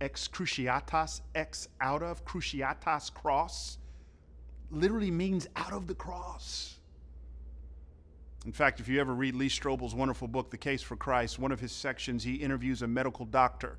excruciatas, 0.00 1.20
ex 1.34 1.68
out 1.82 2.02
of, 2.02 2.24
cruciatas, 2.24 3.12
cross? 3.12 3.76
Literally 4.70 5.10
means 5.10 5.48
out 5.54 5.74
of 5.74 5.86
the 5.86 5.94
cross. 5.94 6.78
In 8.44 8.52
fact, 8.52 8.80
if 8.80 8.88
you 8.88 9.00
ever 9.00 9.14
read 9.14 9.36
Lee 9.36 9.48
Strobel's 9.48 9.94
wonderful 9.94 10.26
book, 10.26 10.50
The 10.50 10.56
Case 10.56 10.82
for 10.82 10.96
Christ, 10.96 11.38
one 11.38 11.52
of 11.52 11.60
his 11.60 11.70
sections, 11.70 12.24
he 12.24 12.34
interviews 12.34 12.82
a 12.82 12.88
medical 12.88 13.24
doctor 13.24 13.78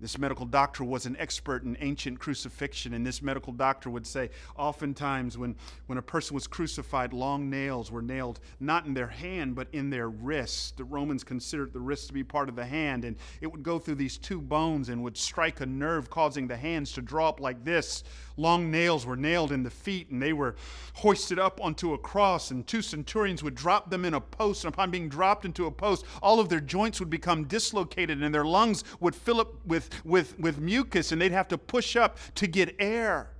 this 0.00 0.16
medical 0.16 0.46
doctor 0.46 0.82
was 0.82 1.04
an 1.04 1.14
expert 1.18 1.62
in 1.62 1.76
ancient 1.80 2.18
crucifixion, 2.18 2.94
and 2.94 3.06
this 3.06 3.20
medical 3.20 3.52
doctor 3.52 3.90
would 3.90 4.06
say 4.06 4.30
oftentimes 4.56 5.36
when, 5.36 5.54
when 5.86 5.98
a 5.98 6.02
person 6.02 6.34
was 6.34 6.46
crucified, 6.46 7.12
long 7.12 7.50
nails 7.50 7.92
were 7.92 8.00
nailed 8.00 8.40
not 8.60 8.86
in 8.86 8.94
their 8.94 9.08
hand 9.08 9.54
but 9.54 9.68
in 9.72 9.90
their 9.90 10.08
wrist. 10.08 10.78
The 10.78 10.84
Romans 10.84 11.22
considered 11.22 11.74
the 11.74 11.80
wrist 11.80 12.06
to 12.08 12.14
be 12.14 12.24
part 12.24 12.48
of 12.48 12.56
the 12.56 12.64
hand, 12.64 13.04
and 13.04 13.16
it 13.42 13.48
would 13.48 13.62
go 13.62 13.78
through 13.78 13.96
these 13.96 14.16
two 14.16 14.40
bones 14.40 14.88
and 14.88 15.02
would 15.02 15.18
strike 15.18 15.60
a 15.60 15.66
nerve, 15.66 16.08
causing 16.08 16.48
the 16.48 16.56
hands 16.56 16.92
to 16.92 17.02
draw 17.02 17.28
up 17.28 17.38
like 17.38 17.62
this. 17.62 18.02
Long 18.40 18.70
nails 18.70 19.04
were 19.04 19.16
nailed 19.16 19.52
in 19.52 19.64
the 19.64 19.70
feet, 19.70 20.08
and 20.08 20.22
they 20.22 20.32
were 20.32 20.56
hoisted 20.94 21.38
up 21.38 21.60
onto 21.60 21.92
a 21.92 21.98
cross, 21.98 22.50
and 22.50 22.66
two 22.66 22.80
centurions 22.80 23.42
would 23.42 23.54
drop 23.54 23.90
them 23.90 24.06
in 24.06 24.14
a 24.14 24.20
post, 24.20 24.64
and 24.64 24.72
upon 24.72 24.90
being 24.90 25.10
dropped 25.10 25.44
into 25.44 25.66
a 25.66 25.70
post, 25.70 26.06
all 26.22 26.40
of 26.40 26.48
their 26.48 26.60
joints 26.60 27.00
would 27.00 27.10
become 27.10 27.44
dislocated, 27.44 28.22
and 28.22 28.34
their 28.34 28.46
lungs 28.46 28.82
would 28.98 29.14
fill 29.14 29.42
up 29.42 29.66
with 29.66 29.90
with, 30.04 30.38
with 30.38 30.58
mucus 30.58 31.12
and 31.12 31.20
they'd 31.20 31.32
have 31.32 31.48
to 31.48 31.58
push 31.58 31.96
up 31.96 32.16
to 32.34 32.46
get 32.46 32.74
air. 32.78 33.30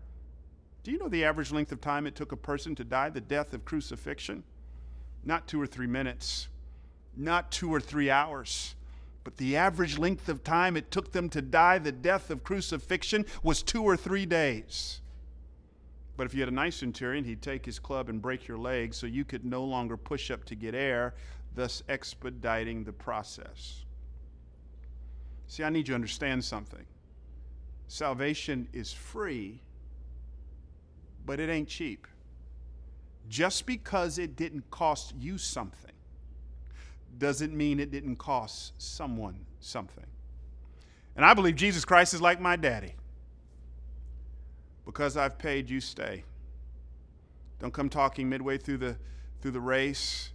Do 0.82 0.90
you 0.90 0.98
know 0.98 1.08
the 1.08 1.24
average 1.24 1.50
length 1.50 1.72
of 1.72 1.80
time 1.80 2.06
it 2.06 2.14
took 2.14 2.32
a 2.32 2.36
person 2.36 2.74
to 2.74 2.84
die 2.84 3.08
the 3.08 3.22
death 3.22 3.54
of 3.54 3.64
crucifixion? 3.64 4.44
Not 5.24 5.46
two 5.46 5.60
or 5.60 5.66
three 5.66 5.86
minutes, 5.86 6.48
not 7.16 7.50
two 7.50 7.72
or 7.72 7.80
three 7.80 8.10
hours, 8.10 8.74
but 9.30 9.36
the 9.36 9.56
average 9.56 9.96
length 9.96 10.28
of 10.28 10.42
time 10.42 10.76
it 10.76 10.90
took 10.90 11.12
them 11.12 11.28
to 11.28 11.40
die 11.40 11.78
the 11.78 11.92
death 11.92 12.30
of 12.30 12.42
crucifixion 12.42 13.24
was 13.44 13.62
two 13.62 13.84
or 13.84 13.96
three 13.96 14.26
days. 14.26 15.02
But 16.16 16.26
if 16.26 16.34
you 16.34 16.40
had 16.40 16.48
a 16.48 16.52
nice 16.54 16.74
centurion, 16.74 17.22
he'd 17.22 17.40
take 17.40 17.64
his 17.64 17.78
club 17.78 18.08
and 18.08 18.20
break 18.20 18.48
your 18.48 18.58
leg 18.58 18.92
so 18.92 19.06
you 19.06 19.24
could 19.24 19.44
no 19.44 19.62
longer 19.62 19.96
push 19.96 20.32
up 20.32 20.44
to 20.46 20.56
get 20.56 20.74
air, 20.74 21.14
thus 21.54 21.84
expediting 21.88 22.82
the 22.82 22.92
process. 22.92 23.84
See, 25.46 25.62
I 25.62 25.68
need 25.68 25.86
you 25.86 25.92
to 25.92 25.94
understand 25.94 26.44
something. 26.44 26.84
Salvation 27.86 28.66
is 28.72 28.92
free, 28.92 29.62
but 31.24 31.38
it 31.38 31.48
ain't 31.48 31.68
cheap. 31.68 32.08
Just 33.28 33.64
because 33.64 34.18
it 34.18 34.34
didn't 34.34 34.68
cost 34.72 35.14
you 35.16 35.38
something 35.38 35.89
doesn't 37.18 37.56
mean 37.56 37.80
it 37.80 37.90
didn't 37.90 38.16
cost 38.16 38.72
someone 38.78 39.46
something. 39.60 40.06
And 41.16 41.24
I 41.24 41.34
believe 41.34 41.56
Jesus 41.56 41.84
Christ 41.84 42.14
is 42.14 42.20
like 42.20 42.40
my 42.40 42.56
daddy. 42.56 42.94
Because 44.84 45.16
I've 45.16 45.38
paid, 45.38 45.68
you 45.68 45.80
stay. 45.80 46.24
Don't 47.58 47.74
come 47.74 47.88
talking 47.88 48.28
midway 48.28 48.58
through 48.58 48.78
the, 48.78 48.96
through 49.40 49.50
the 49.50 49.60
race. 49.60 50.30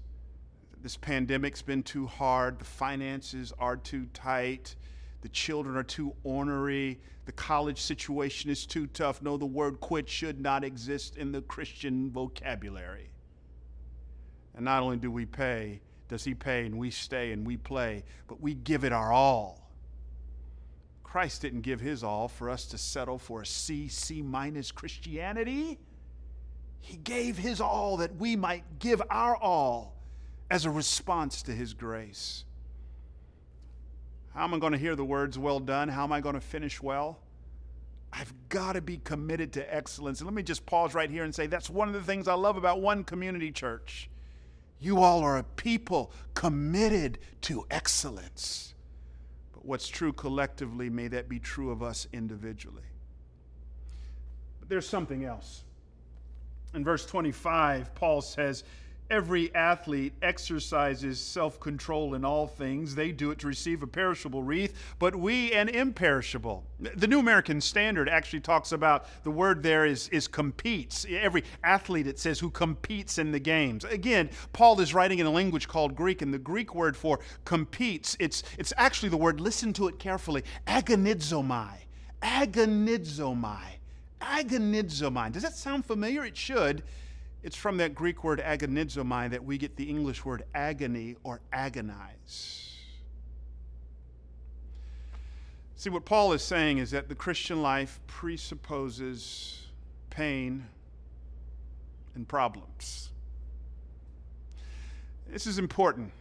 This 0.82 0.96
pandemic's 0.96 1.62
been 1.62 1.82
too 1.82 2.05
hard. 2.05 2.60
The 2.60 2.65
finances 2.65 3.51
are 3.58 3.77
too 3.77 4.05
tight 4.13 4.75
the 5.25 5.29
children 5.29 5.75
are 5.75 5.82
too 5.82 6.13
ornery, 6.24 7.00
the 7.25 7.32
college 7.32 7.82
situation 7.82 8.51
is 8.51 8.63
too 8.67 8.86
tough. 8.86 9.24
No, 9.24 9.38
the 9.38 9.46
word 9.48 9.79
quit 9.79 10.08
should 10.08 10.39
not 10.39 10.63
exist 10.63 11.17
in 11.17 11.32
the 11.32 11.41
Christian 11.41 12.12
vocabulary. 12.12 13.10
And 14.53 14.65
not 14.65 14.84
only 14.84 14.98
do 14.98 15.10
we 15.10 15.25
pay, 15.25 15.82
does 16.08 16.24
he 16.24 16.34
pay 16.34 16.66
and 16.66 16.78
we 16.78 16.92
stay 16.92 17.32
and 17.32 17.46
we 17.46 17.58
play, 17.58 18.04
but 18.28 18.42
we 18.42 18.54
give 18.54 18.84
it 18.84 18.94
our 18.94 19.12
all. 19.12 19.72
Christ 21.04 21.42
didn't 21.42 21.62
give 21.62 21.80
his 21.80 22.04
all 22.04 22.28
for 22.28 22.50
us 22.50 22.66
to 22.68 22.78
settle 22.78 23.18
for 23.18 23.42
a 23.42 23.46
C, 23.46 23.88
C 23.88 24.22
minus 24.22 24.72
Christianity. 24.72 25.80
He 26.82 26.98
gave 26.98 27.38
his 27.38 27.62
all 27.62 27.98
that 27.98 28.16
we 28.18 28.36
might 28.36 28.80
give 28.80 29.02
our 29.10 29.36
all 29.36 29.96
as 30.52 30.66
a 30.66 30.70
response 30.70 31.42
to 31.44 31.52
his 31.52 31.74
grace. 31.74 32.44
How 34.34 34.44
am 34.44 34.54
I 34.54 34.60
going 34.60 34.74
to 34.74 34.78
hear 34.78 34.96
the 34.96 35.06
words, 35.06 35.40
well 35.40 35.60
done? 35.60 35.88
How 35.88 36.04
am 36.04 36.12
I 36.12 36.20
going 36.20 36.36
to 36.36 36.42
finish 36.42 36.82
well? 36.84 37.20
I've 38.12 38.34
got 38.50 38.74
to 38.74 38.82
be 38.82 38.98
committed 38.98 39.54
to 39.54 39.74
excellence. 39.74 40.20
And 40.20 40.28
let 40.28 40.34
me 40.34 40.44
just 40.44 40.66
pause 40.66 40.94
right 40.94 41.10
here 41.10 41.24
and 41.24 41.34
say 41.34 41.48
that's 41.48 41.70
one 41.70 41.88
of 41.88 41.94
the 41.94 42.04
things 42.04 42.28
I 42.28 42.34
love 42.34 42.58
about 42.58 42.82
one 42.82 43.04
community 43.04 43.52
church. 43.52 44.10
You 44.79 45.00
all 45.00 45.22
are 45.24 45.38
a 45.38 45.44
people 45.44 46.12
committed 46.34 47.20
to 47.41 47.65
excellence. 47.72 48.74
But 49.53 49.65
what's 49.65 49.88
true 49.88 50.13
collectively, 50.13 50.89
may 50.89 51.08
that 51.08 51.29
be 51.29 51.39
true 51.39 51.72
of 51.72 51.82
us 51.82 52.08
individually. 52.13 52.84
But 54.60 54.70
there's 54.70 54.88
something 54.88 55.24
else. 55.24 55.63
In 56.74 56.84
verse 56.84 57.05
25, 57.05 57.96
Paul 57.96 58.22
says, 58.22 58.63
Every 59.08 59.54
athlete 59.54 60.14
exercises 60.24 61.20
self 61.20 61.60
control 61.60 62.16
in 62.16 62.26
all 62.26 62.48
things. 62.48 62.96
They 62.96 63.12
do 63.12 63.30
it 63.30 63.38
to 63.40 63.48
receive 63.48 63.84
a 63.84 63.88
perishable 63.88 64.42
wreath, 64.42 64.74
but 64.98 65.16
we 65.16 65.54
an 65.54 65.70
imperishable. 65.70 66.64
The 66.80 67.08
New 67.08 67.20
American 67.20 67.62
Standard 67.62 68.10
actually 68.10 68.40
talks 68.40 68.72
about 68.72 69.06
the 69.24 69.30
word 69.30 69.62
there 69.62 69.86
is, 69.86 70.10
is 70.10 70.28
competes. 70.28 71.06
Every 71.08 71.44
athlete, 71.64 72.08
it 72.08 72.18
says, 72.18 72.40
who 72.40 72.50
competes 72.50 73.20
in 73.20 73.32
the 73.32 73.40
games. 73.40 73.84
Again, 73.84 74.32
Paul 74.54 74.82
is 74.82 74.94
writing 74.96 75.20
in 75.20 75.28
a 75.28 75.32
language 75.32 75.68
called 75.68 75.96
Greek, 75.96 76.24
and 76.24 76.34
the 76.34 76.40
Greek 76.40 76.74
word 76.74 76.98
for 76.98 77.20
competes, 77.46 78.18
it's, 78.20 78.42
it's 78.58 78.74
actually 78.76 79.10
the 79.10 79.18
word, 79.18 79.40
listen 79.40 79.72
to 79.74 79.88
it 79.88 80.00
carefully, 80.00 80.44
agonizomai. 80.66 81.76
Agonizomai. 82.24 83.78
Agonizomai. 84.20 85.32
Does 85.32 85.44
that 85.44 85.56
sound 85.56 85.86
familiar? 85.86 86.26
It 86.26 86.36
should. 86.36 86.82
It's 87.46 87.56
from 87.56 87.78
that 87.78 87.94
Greek 87.94 88.24
word 88.24 88.42
agonizomai 88.44 89.30
that 89.30 89.46
we 89.46 89.60
get 89.60 89.75
the 89.75 89.84
English 89.84 90.25
word 90.25 90.46
agony 90.56 91.16
or 91.24 91.42
agonize. 91.54 92.75
See, 95.75 95.92
what 95.92 96.06
Paul 96.06 96.34
is 96.34 96.42
saying 96.42 96.80
is 96.80 96.90
that 96.90 97.08
the 97.08 97.14
Christian 97.14 97.62
life 97.62 98.00
presupposes 98.08 99.62
pain 100.10 100.66
and 102.16 102.28
problems. 102.28 103.12
This 105.28 105.46
is 105.46 105.60
important 105.60 106.12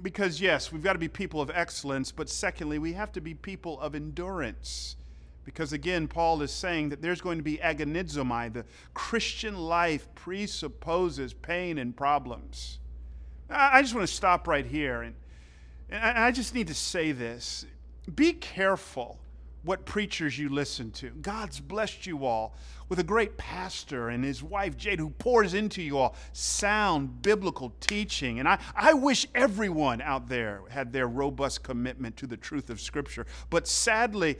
because, 0.00 0.40
yes, 0.40 0.72
we've 0.72 0.82
got 0.82 0.94
to 0.94 0.98
be 0.98 1.08
people 1.08 1.42
of 1.42 1.50
excellence, 1.50 2.10
but 2.10 2.30
secondly, 2.30 2.78
we 2.78 2.94
have 2.94 3.12
to 3.12 3.20
be 3.20 3.34
people 3.34 3.78
of 3.80 3.94
endurance. 3.94 4.96
Because 5.44 5.72
again, 5.72 6.06
Paul 6.06 6.42
is 6.42 6.52
saying 6.52 6.90
that 6.90 7.02
there's 7.02 7.20
going 7.20 7.38
to 7.38 7.44
be 7.44 7.58
agonizomai. 7.58 8.52
The 8.52 8.64
Christian 8.94 9.56
life 9.56 10.08
presupposes 10.14 11.32
pain 11.32 11.78
and 11.78 11.96
problems. 11.96 12.78
I 13.50 13.82
just 13.82 13.94
want 13.94 14.06
to 14.06 14.12
stop 14.12 14.46
right 14.46 14.64
here. 14.64 15.02
And, 15.02 15.14
and 15.90 16.18
I 16.18 16.30
just 16.30 16.54
need 16.54 16.68
to 16.68 16.74
say 16.74 17.12
this 17.12 17.66
be 18.14 18.32
careful 18.32 19.18
what 19.64 19.84
preachers 19.84 20.38
you 20.38 20.48
listen 20.48 20.90
to. 20.90 21.10
God's 21.10 21.60
blessed 21.60 22.06
you 22.06 22.24
all 22.24 22.54
with 22.88 22.98
a 22.98 23.04
great 23.04 23.36
pastor 23.36 24.08
and 24.08 24.24
his 24.24 24.42
wife 24.42 24.76
Jada 24.76 24.98
who 24.98 25.10
pours 25.10 25.54
into 25.54 25.80
you 25.82 25.98
all 25.98 26.16
sound 26.32 27.22
biblical 27.22 27.72
teaching. 27.80 28.40
And 28.40 28.48
I, 28.48 28.58
I 28.74 28.92
wish 28.92 29.26
everyone 29.34 30.00
out 30.00 30.28
there 30.28 30.62
had 30.68 30.92
their 30.92 31.06
robust 31.06 31.62
commitment 31.62 32.16
to 32.18 32.26
the 32.26 32.36
truth 32.36 32.70
of 32.70 32.80
Scripture. 32.80 33.24
But 33.50 33.68
sadly, 33.68 34.38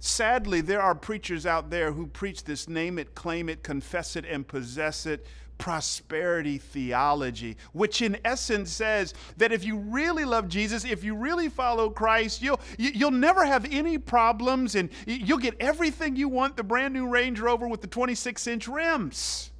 sadly, 0.00 0.60
there 0.60 0.82
are 0.82 0.94
preachers 0.94 1.46
out 1.46 1.70
there 1.70 1.92
who 1.92 2.06
preach 2.08 2.44
this 2.44 2.68
name 2.68 2.98
it, 2.98 3.14
claim 3.14 3.48
it, 3.48 3.62
confess 3.62 4.16
it, 4.16 4.24
and 4.26 4.46
possess 4.46 5.06
it 5.06 5.26
prosperity 5.60 6.58
theology, 6.58 7.56
which 7.72 8.02
in 8.02 8.16
essence 8.24 8.72
says 8.72 9.14
that 9.36 9.52
if 9.52 9.62
you 9.62 9.76
really 9.76 10.24
love 10.24 10.48
Jesus, 10.48 10.84
if 10.84 11.04
you 11.04 11.14
really 11.14 11.48
follow 11.48 11.90
Christ, 11.90 12.42
you'll, 12.42 12.60
you'll 12.78 13.10
never 13.10 13.44
have 13.44 13.66
any 13.70 13.98
problems 13.98 14.74
and 14.74 14.88
you'll 15.06 15.38
get 15.38 15.54
everything 15.60 16.16
you 16.16 16.28
want 16.28 16.56
the 16.56 16.64
brand 16.64 16.94
new 16.94 17.06
Range 17.06 17.38
Rover 17.38 17.68
with 17.68 17.82
the 17.82 17.86
26 17.86 18.46
inch 18.46 18.66
rims. 18.66 19.50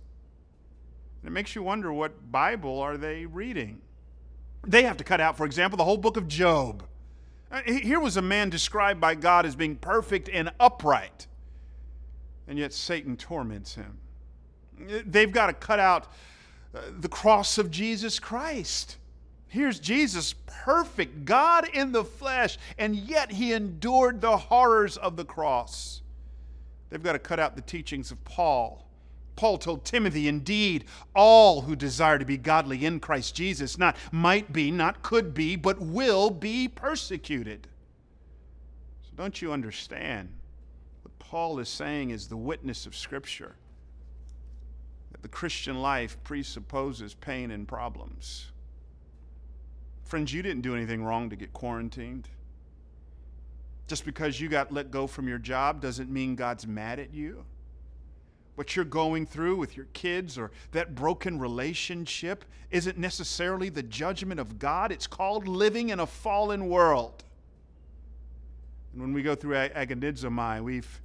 it 1.22 1.30
makes 1.30 1.54
you 1.54 1.62
wonder 1.62 1.92
what 1.92 2.32
Bible 2.32 2.80
are 2.80 2.96
they 2.96 3.26
reading? 3.26 3.82
They 4.66 4.82
have 4.82 4.96
to 4.96 5.04
cut 5.04 5.20
out, 5.20 5.36
for 5.36 5.46
example, 5.46 5.76
the 5.76 5.84
whole 5.84 5.98
book 5.98 6.16
of 6.16 6.26
Job. 6.26 6.82
Uh, 7.50 7.62
here 7.62 7.98
was 7.98 8.16
a 8.16 8.22
man 8.22 8.48
described 8.48 9.00
by 9.00 9.14
God 9.14 9.44
as 9.44 9.56
being 9.56 9.76
perfect 9.76 10.28
and 10.28 10.52
upright, 10.60 11.26
and 12.46 12.58
yet 12.58 12.72
Satan 12.72 13.16
torments 13.16 13.74
him. 13.74 13.98
They've 14.78 15.32
got 15.32 15.46
to 15.46 15.52
cut 15.52 15.80
out 15.80 16.06
uh, 16.74 16.80
the 17.00 17.08
cross 17.08 17.58
of 17.58 17.70
Jesus 17.70 18.18
Christ. 18.18 18.96
Here's 19.48 19.80
Jesus, 19.80 20.34
perfect, 20.46 21.24
God 21.24 21.68
in 21.74 21.90
the 21.90 22.04
flesh, 22.04 22.56
and 22.78 22.94
yet 22.94 23.32
he 23.32 23.52
endured 23.52 24.20
the 24.20 24.36
horrors 24.36 24.96
of 24.96 25.16
the 25.16 25.24
cross. 25.24 26.02
They've 26.88 27.02
got 27.02 27.12
to 27.12 27.18
cut 27.18 27.40
out 27.40 27.56
the 27.56 27.62
teachings 27.62 28.12
of 28.12 28.24
Paul. 28.24 28.86
Paul 29.36 29.58
told 29.58 29.84
Timothy, 29.84 30.28
indeed, 30.28 30.84
all 31.14 31.62
who 31.62 31.74
desire 31.74 32.18
to 32.18 32.24
be 32.24 32.36
godly 32.36 32.84
in 32.84 33.00
Christ 33.00 33.34
Jesus 33.34 33.78
not 33.78 33.96
might 34.12 34.52
be, 34.52 34.70
not 34.70 35.02
could 35.02 35.32
be, 35.32 35.56
but 35.56 35.80
will 35.80 36.30
be 36.30 36.68
persecuted. 36.68 37.66
So 39.02 39.10
don't 39.16 39.40
you 39.40 39.52
understand? 39.52 40.28
What 41.02 41.18
Paul 41.18 41.58
is 41.58 41.68
saying 41.68 42.10
is 42.10 42.28
the 42.28 42.36
witness 42.36 42.86
of 42.86 42.94
Scripture 42.94 43.56
that 45.12 45.22
the 45.22 45.28
Christian 45.28 45.80
life 45.80 46.16
presupposes 46.24 47.14
pain 47.14 47.50
and 47.50 47.66
problems. 47.66 48.50
Friends, 50.04 50.32
you 50.32 50.42
didn't 50.42 50.62
do 50.62 50.74
anything 50.74 51.04
wrong 51.04 51.30
to 51.30 51.36
get 51.36 51.52
quarantined. 51.52 52.28
Just 53.86 54.04
because 54.04 54.40
you 54.40 54.48
got 54.48 54.72
let 54.72 54.90
go 54.90 55.06
from 55.06 55.28
your 55.28 55.38
job 55.38 55.80
doesn't 55.80 56.10
mean 56.10 56.36
God's 56.36 56.66
mad 56.66 56.98
at 56.98 57.12
you. 57.14 57.44
What 58.60 58.76
you're 58.76 58.84
going 58.84 59.24
through 59.24 59.56
with 59.56 59.74
your 59.74 59.86
kids 59.94 60.36
or 60.36 60.50
that 60.72 60.94
broken 60.94 61.38
relationship 61.38 62.44
isn't 62.70 62.98
necessarily 62.98 63.70
the 63.70 63.82
judgment 63.82 64.38
of 64.38 64.58
God. 64.58 64.92
It's 64.92 65.06
called 65.06 65.48
living 65.48 65.88
in 65.88 65.98
a 65.98 66.06
fallen 66.06 66.68
world. 66.68 67.24
And 68.92 69.00
when 69.00 69.14
we 69.14 69.22
go 69.22 69.34
through 69.34 69.54
agonizomai, 69.54 70.62
we've, 70.62 71.00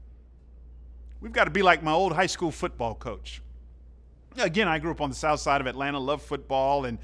we've 1.22 1.32
got 1.32 1.46
to 1.46 1.50
be 1.50 1.62
like 1.62 1.82
my 1.82 1.94
old 1.94 2.12
high 2.12 2.26
school 2.26 2.52
football 2.52 2.94
coach. 2.94 3.42
Again, 4.38 4.68
I 4.68 4.78
grew 4.78 4.92
up 4.92 5.00
on 5.00 5.10
the 5.10 5.16
south 5.16 5.40
side 5.40 5.62
of 5.62 5.68
Atlanta, 5.68 5.98
loved 5.98 6.24
football, 6.24 6.84
and 6.84 7.00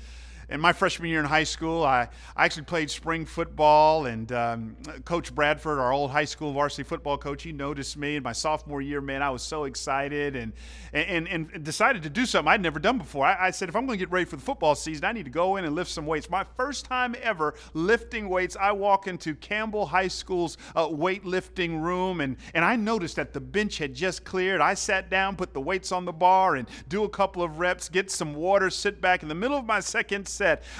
in 0.51 0.59
my 0.59 0.73
freshman 0.73 1.09
year 1.09 1.19
in 1.21 1.25
high 1.25 1.45
school, 1.45 1.83
I, 1.83 2.09
I 2.35 2.45
actually 2.45 2.63
played 2.63 2.91
spring 2.91 3.25
football, 3.25 4.05
and 4.05 4.29
um, 4.33 4.75
Coach 5.05 5.33
Bradford, 5.33 5.79
our 5.79 5.93
old 5.93 6.11
high 6.11 6.25
school 6.25 6.51
varsity 6.51 6.83
football 6.83 7.17
coach, 7.17 7.43
he 7.43 7.53
noticed 7.53 7.95
me. 7.95 8.17
In 8.17 8.23
my 8.23 8.33
sophomore 8.33 8.81
year, 8.81 8.99
man, 8.99 9.23
I 9.23 9.29
was 9.29 9.43
so 9.43 9.63
excited 9.63 10.35
and, 10.35 10.51
and, 10.91 11.27
and 11.27 11.63
decided 11.63 12.03
to 12.03 12.09
do 12.09 12.25
something 12.25 12.51
I'd 12.51 12.61
never 12.61 12.79
done 12.79 12.97
before. 12.97 13.25
I, 13.25 13.47
I 13.47 13.51
said, 13.51 13.69
if 13.69 13.75
I'm 13.77 13.85
going 13.85 13.97
to 13.97 14.05
get 14.05 14.11
ready 14.11 14.25
for 14.25 14.35
the 14.35 14.41
football 14.41 14.75
season, 14.75 15.05
I 15.05 15.13
need 15.13 15.23
to 15.23 15.31
go 15.31 15.55
in 15.55 15.63
and 15.63 15.73
lift 15.73 15.89
some 15.89 16.05
weights. 16.05 16.29
My 16.29 16.45
first 16.57 16.85
time 16.85 17.15
ever 17.21 17.55
lifting 17.73 18.27
weights, 18.27 18.57
I 18.59 18.73
walk 18.73 19.07
into 19.07 19.35
Campbell 19.35 19.85
High 19.85 20.09
School's 20.09 20.57
uh, 20.75 20.87
weightlifting 20.87 21.81
room, 21.81 22.19
and, 22.19 22.35
and 22.53 22.65
I 22.65 22.75
noticed 22.75 23.15
that 23.15 23.31
the 23.31 23.39
bench 23.39 23.77
had 23.77 23.93
just 23.93 24.25
cleared. 24.25 24.59
I 24.59 24.73
sat 24.73 25.09
down, 25.09 25.37
put 25.37 25.53
the 25.53 25.61
weights 25.61 25.93
on 25.93 26.03
the 26.03 26.11
bar, 26.11 26.57
and 26.57 26.67
do 26.89 27.05
a 27.05 27.09
couple 27.09 27.41
of 27.41 27.59
reps, 27.59 27.87
get 27.87 28.11
some 28.11 28.33
water, 28.33 28.69
sit 28.69 28.99
back. 28.99 29.23
In 29.23 29.29
the 29.29 29.35
middle 29.35 29.57
of 29.57 29.65
my 29.65 29.79
second 29.79 30.27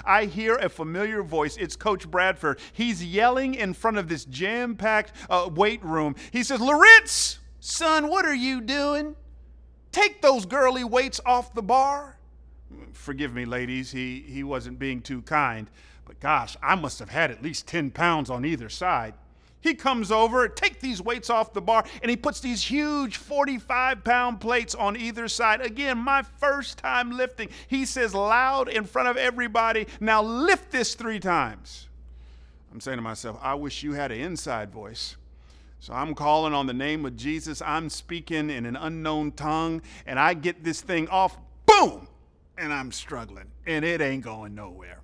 I 0.06 0.26
hear 0.26 0.56
a 0.56 0.69
familiar 0.69 1.24
voice. 1.24 1.58
It's 1.58 1.76
Coach 1.76 2.10
Bradford. 2.10 2.60
He's 2.74 3.04
yelling 3.04 3.56
in 3.56 3.74
front 3.74 3.97
of 3.97 4.10
this 4.10 4.26
jam 4.26 4.76
packed 4.76 5.13
uh, 5.30 5.50
weight 5.54 5.84
room. 5.84 6.15
He 6.32 6.43
says, 6.43 6.60
Loritts, 6.60 7.39
son, 7.60 8.10
what 8.10 8.26
are 8.26 8.36
you 8.36 8.62
doing? 8.62 9.15
Take 9.91 10.21
those 10.21 10.45
girly 10.45 10.84
weights 10.84 11.19
off 11.26 11.54
the 11.54 11.62
bar. 11.62 12.17
Forgive 12.93 13.34
me, 13.34 13.45
ladies, 13.45 13.91
he, 13.91 14.21
he 14.28 14.43
wasn't 14.43 14.80
being 14.80 15.02
too 15.02 15.21
kind. 15.24 15.69
But 16.06 16.19
gosh, 16.19 16.56
I 16.62 16.76
must 16.76 17.00
have 17.00 17.10
had 17.10 17.32
at 17.32 17.41
least 17.41 17.67
10 17.67 17.91
pounds 17.91 18.30
on 18.30 18.45
either 18.45 18.69
side. 18.69 19.13
He 19.62 19.76
comes 19.76 20.12
over, 20.12 20.47
take 20.47 20.80
these 20.80 21.02
weights 21.02 21.30
off 21.30 21.54
the 21.54 21.62
bar, 21.62 21.86
and 22.02 22.10
he 22.10 22.17
puts 22.17 22.39
these 22.39 22.63
huge 22.63 23.17
45 23.17 24.04
pound 24.04 24.41
plates 24.41 24.74
on 24.74 24.97
either 24.97 25.28
side. 25.28 25.62
Again, 25.62 25.97
my 25.97 26.24
first 26.24 26.80
time 26.80 27.12
lifting. 27.12 27.50
He 27.67 27.86
says 27.86 28.13
loud 28.15 28.69
in 28.69 28.84
front 28.86 29.08
of 29.08 29.17
everybody, 29.17 29.88
now 30.00 30.24
lift 30.24 30.71
this 30.71 30.95
three 30.95 31.19
times. 31.19 31.88
I'm 32.71 32.82
saying 32.82 32.97
to 32.97 33.04
myself, 33.04 33.38
I 33.41 33.54
wish 33.54 33.84
you 33.84 33.93
had 33.93 34.12
an 34.12 34.19
inside 34.19 34.71
voice. 34.71 35.17
So 35.80 35.93
I'm 35.93 36.13
calling 36.13 36.54
on 36.54 36.67
the 36.67 36.74
name 36.74 37.06
of 37.06 37.17
Jesus. 37.17 37.62
I'm 37.62 37.89
speaking 37.89 38.50
in 38.50 38.65
an 38.65 38.76
unknown 38.76 39.32
tongue, 39.32 39.82
and 40.06 40.19
I 40.19 40.36
get 40.36 40.63
this 40.63 40.82
thing 40.82 41.08
off, 41.10 41.38
boom, 41.65 42.08
and 42.58 42.71
I'm 42.71 42.91
struggling, 42.91 43.47
and 43.65 43.84
it 43.84 44.00
ain't 44.00 44.24
going 44.24 44.56
nowhere. 44.56 45.02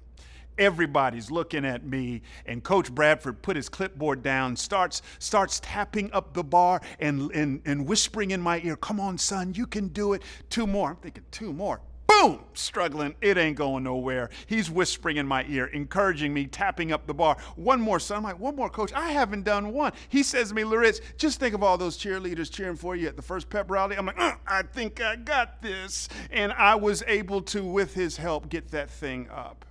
Everybody's 0.58 1.30
looking 1.32 1.65
at 1.65 1.86
me, 1.86 2.22
and 2.46 2.63
Coach 2.63 2.93
Bradford 2.93 3.41
put 3.41 3.56
his 3.56 3.70
clipboard 3.70 4.24
down, 4.24 4.56
starts, 4.56 5.02
starts 5.20 5.60
tapping 5.62 6.12
up 6.13 6.34
the 6.34 6.43
bar 6.43 6.82
and, 7.00 7.32
and, 7.32 7.62
and 7.65 7.88
whispering 7.88 8.32
in 8.32 8.41
my 8.41 8.60
ear, 8.62 8.76
Come 8.76 9.00
on, 9.00 9.17
son, 9.17 9.54
you 9.54 9.67
can 9.67 9.89
do 9.89 10.13
it. 10.13 10.22
Two 10.50 10.67
more. 10.67 10.91
I'm 10.91 10.96
thinking, 10.98 11.24
Two 11.32 11.54
more. 11.54 11.82
Boom! 12.08 12.39
Struggling. 12.54 13.13
It 13.22 13.38
ain't 13.38 13.58
going 13.58 13.84
nowhere. 13.84 14.30
He's 14.48 14.72
whispering 14.72 15.17
in 15.17 15.28
my 15.28 15.46
ear, 15.48 15.65
encouraging 15.65 16.34
me, 16.34 16.48
tapping 16.48 16.91
up 16.91 17.06
the 17.06 17.13
bar. 17.13 17.38
One 17.56 17.82
more, 17.82 18.00
son. 18.00 18.17
I'm 18.17 18.24
like, 18.24 18.39
One 18.39 18.56
more, 18.56 18.70
coach. 18.70 18.93
I 18.93 19.12
haven't 19.12 19.43
done 19.43 19.74
one. 19.74 19.91
He 20.10 20.24
says 20.24 20.50
to 20.50 20.56
me, 20.56 20.63
Loritts, 20.63 21.02
just 21.17 21.39
think 21.39 21.54
of 21.54 21.62
all 21.62 21.78
those 21.78 21.98
cheerleaders 21.98 22.52
cheering 22.52 22.78
for 22.78 22.96
you 22.96 23.08
at 23.08 23.17
the 23.17 23.22
first 23.22 23.50
pep 23.50 23.70
rally. 23.70 23.98
I'm 23.98 24.06
like, 24.08 24.20
uh, 24.20 24.34
I 24.48 24.63
think 24.63 25.02
I 25.02 25.17
got 25.17 25.62
this. 25.62 26.10
And 26.32 26.54
I 26.54 26.76
was 26.76 27.04
able 27.08 27.41
to, 27.43 27.63
with 27.63 27.93
his 27.93 28.17
help, 28.17 28.50
get 28.50 28.72
that 28.72 28.89
thing 28.89 29.30
up. 29.30 29.66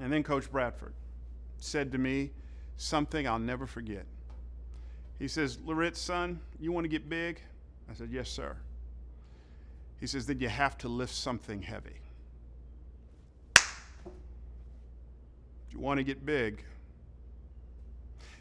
And 0.00 0.12
then 0.12 0.22
Coach 0.22 0.50
Bradford 0.50 0.94
said 1.58 1.92
to 1.92 1.98
me 1.98 2.30
something 2.76 3.28
I'll 3.28 3.38
never 3.38 3.66
forget. 3.66 4.06
He 5.18 5.28
says, 5.28 5.58
Loritts, 5.64 6.00
son, 6.00 6.40
you 6.58 6.72
want 6.72 6.84
to 6.84 6.88
get 6.88 7.08
big? 7.08 7.40
I 7.90 7.94
said, 7.94 8.08
Yes, 8.10 8.30
sir. 8.30 8.56
He 9.98 10.06
says, 10.06 10.24
Then 10.24 10.40
you 10.40 10.48
have 10.48 10.78
to 10.78 10.88
lift 10.88 11.14
something 11.14 11.60
heavy. 11.60 12.00
You 15.70 15.78
want 15.78 15.98
to 15.98 16.04
get 16.04 16.24
big. 16.24 16.64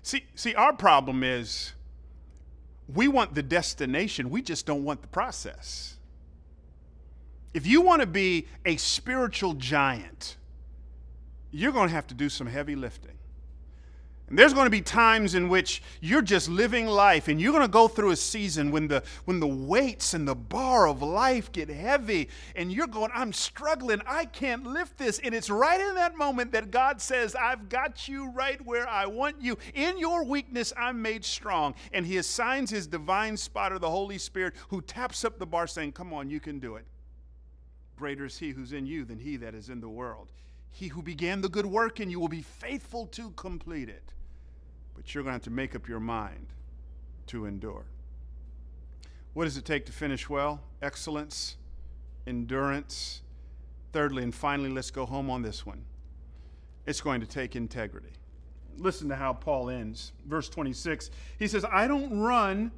See, 0.02 0.26
see, 0.36 0.56
our 0.56 0.74
problem 0.74 1.24
is 1.24 1.74
we 2.94 3.08
want 3.08 3.36
the 3.36 3.44
destination, 3.44 4.30
we 4.30 4.42
just 4.42 4.66
don't 4.66 4.84
want 4.84 5.02
the 5.02 5.08
process. 5.10 5.98
If 7.54 7.68
you 7.68 7.82
want 7.82 8.02
to 8.02 8.08
be 8.08 8.48
a 8.66 8.78
spiritual 8.78 9.54
giant, 9.54 10.38
you're 11.52 11.72
going 11.72 11.90
to 11.90 11.96
have 11.96 12.08
to 12.08 12.14
do 12.14 12.30
some 12.30 12.48
heavy 12.48 12.76
lifting. 12.76 13.20
And 14.30 14.38
there's 14.38 14.54
going 14.54 14.68
to 14.68 14.72
be 14.72 14.82
times 14.82 15.34
in 15.34 15.50
which 15.50 15.82
you're 16.02 16.22
just 16.22 16.50
living 16.50 16.86
life 16.86 17.28
and 17.28 17.42
you're 17.42 17.52
going 17.52 17.64
to 17.64 17.68
go 17.68 17.88
through 17.88 18.12
a 18.12 18.16
season 18.16 18.70
when 18.70 18.88
the 18.88 19.02
when 19.26 19.40
the 19.40 19.48
weights 19.48 20.14
and 20.14 20.28
the 20.28 20.36
bar 20.36 20.88
of 20.88 21.02
life 21.02 21.52
get 21.52 21.68
heavy 21.68 22.30
and 22.56 22.72
you're 22.72 22.86
going 22.86 23.10
I'm 23.16 23.34
struggling. 23.34 24.04
I 24.06 24.26
can't 24.26 24.68
lift 24.68 25.00
this. 25.00 25.20
And 25.24 25.34
it's 25.34 25.50
right 25.50 25.82
in 25.82 25.96
that 25.96 26.16
moment 26.16 26.52
that 26.52 26.70
God 26.70 27.02
says 27.02 27.34
I've 27.34 27.70
got 27.70 28.08
you 28.08 28.30
right 28.30 28.64
where 28.64 28.88
I 28.88 29.08
want 29.08 29.42
you. 29.42 29.58
In 29.74 29.98
your 29.98 30.24
weakness 30.24 30.74
I'm 30.78 31.02
made 31.02 31.26
strong. 31.26 31.74
And 31.92 32.06
he 32.06 32.18
assigns 32.18 32.70
his 32.70 32.86
divine 32.86 33.36
spotter 33.36 33.80
the 33.80 33.90
Holy 33.90 34.20
Spirit 34.20 34.54
who 34.68 34.82
taps 34.82 35.26
up 35.26 35.40
the 35.40 35.48
bar 35.48 35.66
saying 35.66 35.94
come 35.94 36.14
on 36.14 36.30
you 36.30 36.40
can 36.40 36.60
do 36.60 36.76
it. 36.76 36.86
Greater 37.98 38.26
is 38.26 38.38
he 38.38 38.52
who's 38.52 38.74
in 38.74 38.86
you 38.86 39.06
than 39.06 39.18
he 39.18 39.38
that 39.38 39.56
is 39.56 39.70
in 39.70 39.82
the 39.82 39.90
world 39.90 40.32
he 40.72 40.88
who 40.88 41.02
began 41.02 41.42
the 41.42 41.50
good 41.50 41.66
work 41.66 42.00
in 42.00 42.10
you 42.10 42.20
will 42.20 42.28
be 42.28 42.42
faithful 42.42 43.06
to 43.08 43.32
complete 43.32 43.90
it. 43.90 44.14
But 44.96 45.14
you're 45.14 45.24
going 45.24 45.32
to 45.32 45.36
have 45.36 45.44
to 45.44 45.50
make 45.50 45.76
up 45.76 45.88
your 45.88 46.00
mind 46.00 46.48
to 47.28 47.46
endure. 47.46 47.86
What 49.34 49.46
does 49.46 49.58
it 49.58 49.66
take 49.66 49.86
to 49.86 49.92
finish 49.92 50.30
well? 50.30 50.62
Excellence, 50.82 51.58
endurance. 52.28 53.22
Thirdly, 53.92 54.24
and 54.24 54.34
finally, 54.34 54.70
let's 54.70 54.92
go 54.92 55.06
home 55.06 55.30
on 55.30 55.42
this 55.42 55.66
one. 55.66 55.84
It's 56.86 57.02
going 57.02 57.22
to 57.22 57.28
take 57.28 57.56
integrity. 57.56 58.14
Listen 58.78 59.10
to 59.10 59.16
how 59.16 59.34
Paul 59.34 59.70
ends. 59.70 60.12
Verse 60.26 60.50
26. 60.50 61.10
He 61.38 61.48
says, 61.48 61.66
I 61.72 61.88
don't 61.88 62.20
run 62.20 62.72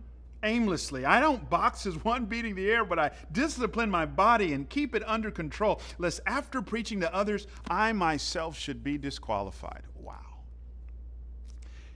aimlessly. 0.43 1.05
I 1.05 1.19
don't 1.19 1.49
box 1.49 1.85
as 1.85 2.03
one 2.03 2.25
beating 2.25 2.55
the 2.55 2.69
air, 2.69 2.85
but 2.85 2.99
I 2.99 3.11
discipline 3.31 3.89
my 3.89 4.05
body 4.05 4.53
and 4.53 4.69
keep 4.69 4.95
it 4.95 5.03
under 5.07 5.31
control, 5.31 5.81
lest 5.97 6.21
after 6.25 6.61
preaching 6.61 7.01
to 7.01 7.13
others, 7.13 7.47
I 7.69 7.93
myself 7.93 8.57
should 8.57 8.83
be 8.83 8.97
disqualified. 8.97 9.83
Wow. 9.95 10.15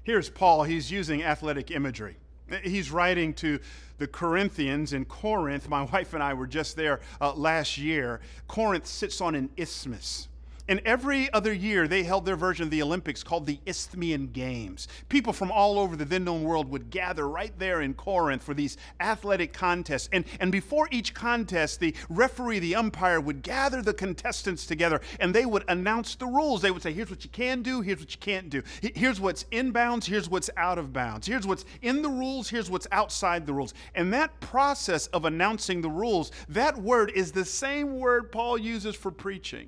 Here's 0.04 0.30
Paul. 0.30 0.64
He's 0.64 0.92
using 0.92 1.24
athletic 1.24 1.72
imagery. 1.72 2.18
He's 2.64 2.92
writing 2.92 3.34
to 3.36 3.60
the 3.98 4.08
Corinthians 4.08 4.94
in 4.94 5.06
Corinth. 5.06 5.68
My 5.68 5.82
wife 5.84 6.14
and 6.14 6.22
I 6.22 6.36
were 6.36 6.46
just 6.46 6.76
there 6.76 7.00
uh, 7.20 7.34
last 7.34 7.78
year. 7.78 8.20
Corinth 8.48 8.86
sits 8.86 9.20
on 9.20 9.34
an 9.34 9.50
isthmus. 9.58 10.28
And 10.68 10.82
every 10.84 11.32
other 11.32 11.54
year, 11.54 11.88
they 11.88 12.04
held 12.04 12.26
their 12.26 12.36
version 12.36 12.64
of 12.64 12.72
the 12.72 12.82
Olympics 12.82 13.24
called 13.24 13.46
the 13.46 13.60
Isthmian 13.68 14.28
Games. 14.28 14.88
People 15.10 15.32
from 15.32 15.52
all 15.52 15.78
over 15.78 15.96
the 15.96 16.06
then 16.06 16.24
known 16.24 16.44
world 16.44 16.70
would 16.72 16.90
gather 16.90 17.28
right 17.28 17.58
there 17.60 17.82
in 17.82 17.94
Corinth 17.94 18.42
for 18.42 18.56
these 18.56 18.78
athletic 19.00 19.54
contests. 19.54 20.10
And, 20.12 20.26
and 20.40 20.52
before 20.52 20.88
each 20.90 21.14
contest, 21.14 21.80
the 21.80 21.94
referee, 22.10 22.60
the 22.60 22.76
umpire, 22.76 23.22
would 23.22 23.44
gather 23.44 23.84
the 23.84 23.94
contestants 23.94 24.66
together 24.66 25.02
and 25.20 25.36
they 25.36 25.46
would 25.46 25.64
announce 25.68 26.16
the 26.16 26.26
rules. 26.26 26.62
They 26.62 26.72
would 26.72 26.82
say, 26.82 26.94
here's 26.94 27.12
what 27.12 27.24
you 27.24 27.30
can 27.30 27.62
do, 27.62 27.82
here's 27.82 28.00
what 28.00 28.12
you 28.12 28.20
can't 28.20 28.50
do. 28.50 28.64
Here's 28.82 29.20
what's 29.20 29.46
in 29.52 29.72
bounds, 29.72 30.08
here's 30.08 30.30
what's 30.30 30.50
out 30.58 30.80
of 30.80 30.92
bounds. 30.92 31.28
Here's 31.28 31.46
what's 31.46 31.66
in 31.84 32.02
the 32.02 32.10
rules, 32.10 32.50
here's 32.50 32.72
what's 32.72 32.88
outside 32.92 33.46
the 33.46 33.54
rules. 33.54 33.76
And 33.94 34.12
that 34.14 34.40
process 34.40 35.08
of 35.08 35.26
announcing 35.26 35.82
the 35.82 35.90
rules, 35.90 36.32
that 36.50 36.76
word 36.78 37.12
is 37.14 37.32
the 37.32 37.46
same 37.46 38.00
word 38.00 38.32
Paul 38.32 38.58
uses 38.58 38.96
for 38.96 39.12
preaching. 39.12 39.68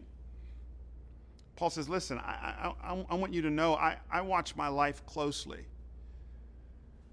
Paul 1.57 1.71
says, 1.71 1.89
Listen, 1.89 2.19
I, 2.19 2.71
I, 2.81 3.05
I, 3.09 3.15
want 3.15 3.33
you 3.33 3.41
to 3.41 3.49
know 3.49 3.73
I, 3.73 3.97
I 4.11 4.21
watch 4.21 4.55
my 4.55 4.67
life 4.67 5.05
closely 5.07 5.65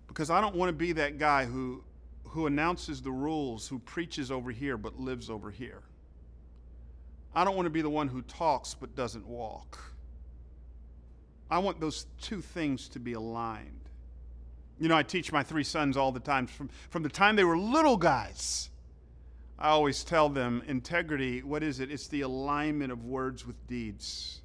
because 0.07 0.31
I 0.31 0.41
don't 0.41 0.55
want 0.55 0.69
to 0.69 0.75
be 0.75 0.93
that 0.93 1.19
guy 1.19 1.47
who, 1.47 1.83
who 2.29 2.47
announces 2.47 3.01
the 3.01 3.11
rules, 3.11 3.67
who 3.67 3.79
preaches 3.81 4.31
over 4.31 4.51
here 4.51 4.77
but 4.77 5.01
lives 5.01 5.31
over 5.31 5.51
here. 5.51 5.83
I 7.35 7.43
don't 7.43 7.57
want 7.57 7.67
to 7.67 7.71
be 7.71 7.81
the 7.81 7.91
one 7.91 8.07
who 8.07 8.21
talks 8.23 8.75
but 8.75 8.95
doesn't 8.95 9.27
walk. 9.27 9.79
I 11.51 11.59
want 11.59 11.81
those 11.81 12.07
two 12.21 12.43
things 12.43 12.89
to 12.91 13.01
be 13.01 13.15
aligned. 13.15 13.89
You 14.79 14.89
know, 14.89 14.97
I 14.97 15.05
teach 15.05 15.33
my 15.33 15.43
three 15.43 15.65
sons 15.65 15.97
all 15.97 16.13
the 16.13 16.21
time 16.21 16.47
from, 16.47 16.69
from 16.91 17.03
the 17.03 17.09
time 17.09 17.35
they 17.37 17.45
were 17.45 17.57
little 17.57 17.97
guys. 17.97 18.69
I 19.59 19.69
always 19.69 20.05
tell 20.05 20.29
them 20.29 20.63
integrity, 20.67 21.43
what 21.43 21.63
is 21.63 21.81
it? 21.81 21.91
It's 21.91 22.09
the 22.09 22.23
alignment 22.23 22.91
of 22.91 23.05
words 23.05 23.47
with 23.47 23.67
deeds. 23.67 24.41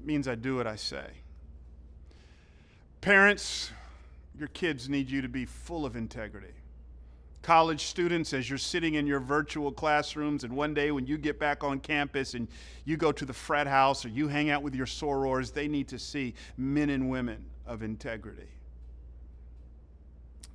It 0.00 0.06
means 0.06 0.26
I 0.26 0.34
do 0.34 0.56
what 0.56 0.66
I 0.66 0.76
say. 0.76 1.06
Parents, 3.00 3.70
your 4.38 4.48
kids 4.48 4.88
need 4.88 5.10
you 5.10 5.22
to 5.22 5.28
be 5.28 5.44
full 5.44 5.84
of 5.84 5.96
integrity. 5.96 6.54
College 7.42 7.86
students, 7.86 8.32
as 8.32 8.48
you're 8.48 8.56
sitting 8.56 8.94
in 8.94 9.06
your 9.06 9.18
virtual 9.18 9.72
classrooms, 9.72 10.44
and 10.44 10.54
one 10.54 10.72
day 10.72 10.92
when 10.92 11.06
you 11.06 11.18
get 11.18 11.40
back 11.40 11.64
on 11.64 11.80
campus 11.80 12.34
and 12.34 12.46
you 12.84 12.96
go 12.96 13.10
to 13.10 13.24
the 13.24 13.32
frat 13.32 13.66
house 13.66 14.04
or 14.04 14.08
you 14.08 14.28
hang 14.28 14.48
out 14.48 14.62
with 14.62 14.76
your 14.76 14.86
sorors, 14.86 15.52
they 15.52 15.66
need 15.66 15.88
to 15.88 15.98
see 15.98 16.34
men 16.56 16.88
and 16.88 17.10
women 17.10 17.44
of 17.66 17.82
integrity. 17.82 18.48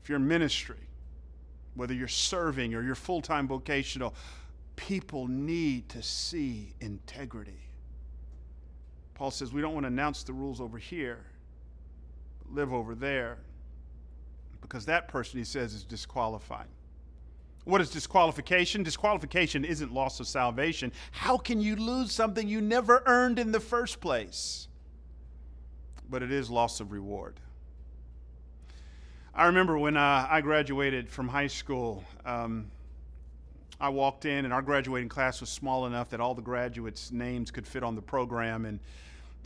If 0.01 0.07
you're 0.07 0.17
in 0.17 0.27
ministry, 0.27 0.86
whether 1.77 1.93
you're 1.93 2.07
serving 2.07 2.73
or 2.73 2.81
you're 2.81 2.95
full 2.95 3.21
time 3.21 3.47
vocational, 3.47 4.13
people 4.75 5.27
need 5.27 5.87
to 5.89 6.01
see 6.03 6.73
integrity. 6.81 7.59
Paul 9.13 9.31
says 9.31 9.53
we 9.53 9.61
don't 9.61 9.73
want 9.73 9.85
to 9.85 9.87
announce 9.87 10.23
the 10.23 10.33
rules 10.33 10.59
over 10.59 10.77
here, 10.77 11.19
live 12.51 12.73
over 12.73 12.93
there, 12.93 13.37
because 14.61 14.85
that 14.85 15.07
person, 15.07 15.39
he 15.39 15.43
says, 15.43 15.73
is 15.73 15.83
disqualified. 15.83 16.67
What 17.63 17.81
is 17.81 17.89
disqualification? 17.89 18.83
Disqualification 18.83 19.65
isn't 19.65 19.93
loss 19.93 20.19
of 20.19 20.27
salvation. 20.27 20.91
How 21.11 21.37
can 21.37 21.59
you 21.59 21.75
lose 21.75 22.11
something 22.11 22.47
you 22.47 22.61
never 22.61 23.03
earned 23.05 23.39
in 23.39 23.51
the 23.51 23.59
first 23.59 23.99
place? 23.99 24.67
But 26.09 26.23
it 26.23 26.31
is 26.31 26.49
loss 26.49 26.79
of 26.79 26.91
reward. 26.91 27.39
I 29.37 29.45
remember 29.45 29.77
when 29.77 29.97
uh, 29.97 30.27
I 30.27 30.41
graduated 30.41 31.11
from 31.11 31.27
high 31.27 31.45
school, 31.45 32.03
um, 32.25 32.71
I 33.79 33.89
walked 33.89 34.25
in, 34.25 34.45
and 34.45 34.51
our 34.51 34.63
graduating 34.63 35.09
class 35.09 35.41
was 35.41 35.49
small 35.51 35.85
enough 35.85 36.09
that 36.09 36.19
all 36.19 36.33
the 36.33 36.41
graduates' 36.41 37.11
names 37.11 37.51
could 37.51 37.67
fit 37.67 37.83
on 37.83 37.93
the 37.93 38.01
program. 38.01 38.65
And 38.65 38.79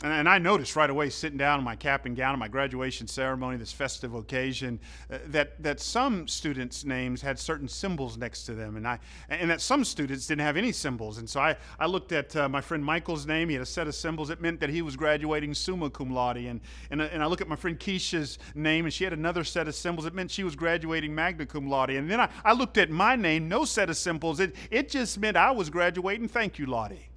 and 0.02 0.28
I 0.28 0.38
noticed 0.38 0.74
right 0.74 0.90
away, 0.90 1.10
sitting 1.10 1.38
down 1.38 1.58
in 1.58 1.64
my 1.64 1.76
cap 1.76 2.06
and 2.06 2.16
gown 2.16 2.32
at 2.32 2.38
my 2.38 2.48
graduation 2.48 3.06
ceremony, 3.06 3.56
this 3.56 3.72
festive 3.72 4.14
occasion, 4.14 4.80
uh, 5.10 5.18
that, 5.26 5.62
that 5.62 5.80
some 5.80 6.26
students' 6.26 6.84
names 6.84 7.22
had 7.22 7.38
certain 7.38 7.68
symbols 7.68 8.16
next 8.16 8.44
to 8.44 8.54
them, 8.54 8.76
and, 8.76 8.86
I, 8.86 8.98
and 9.28 9.48
that 9.50 9.60
some 9.60 9.84
students 9.84 10.26
didn't 10.26 10.42
have 10.42 10.56
any 10.56 10.72
symbols. 10.72 11.18
And 11.18 11.30
so 11.30 11.40
I, 11.40 11.56
I 11.78 11.86
looked 11.86 12.12
at 12.12 12.34
uh, 12.34 12.48
my 12.48 12.60
friend 12.60 12.84
Michael's 12.84 13.26
name. 13.26 13.48
He 13.48 13.54
had 13.54 13.62
a 13.62 13.66
set 13.66 13.86
of 13.86 13.94
symbols. 13.94 14.30
It 14.30 14.40
meant 14.40 14.58
that 14.60 14.70
he 14.70 14.82
was 14.82 14.96
graduating 14.96 15.54
summa 15.54 15.88
cum 15.90 16.10
laude. 16.10 16.38
And, 16.38 16.60
and, 16.90 17.00
uh, 17.00 17.08
and 17.12 17.22
I 17.22 17.26
look 17.26 17.40
at 17.40 17.48
my 17.48 17.56
friend 17.56 17.78
Keisha's 17.78 18.38
name, 18.54 18.86
and 18.86 18.92
she 18.92 19.04
had 19.04 19.12
another 19.12 19.44
set 19.44 19.68
of 19.68 19.74
symbols. 19.74 20.06
It 20.06 20.14
meant 20.14 20.30
she 20.30 20.44
was 20.44 20.56
graduating 20.56 21.14
magna 21.14 21.46
cum 21.46 21.68
laude. 21.68 21.90
And 21.90 22.10
then 22.10 22.20
I, 22.20 22.28
I 22.44 22.54
looked 22.54 22.78
at 22.78 22.90
my 22.90 23.14
name, 23.14 23.48
no 23.48 23.64
set 23.64 23.88
of 23.88 23.96
symbols. 23.96 24.40
It, 24.40 24.56
it 24.70 24.88
just 24.88 25.18
meant 25.20 25.36
I 25.36 25.52
was 25.52 25.70
graduating 25.70 26.28
thank 26.28 26.58
you, 26.58 26.66
Lottie. 26.66 27.11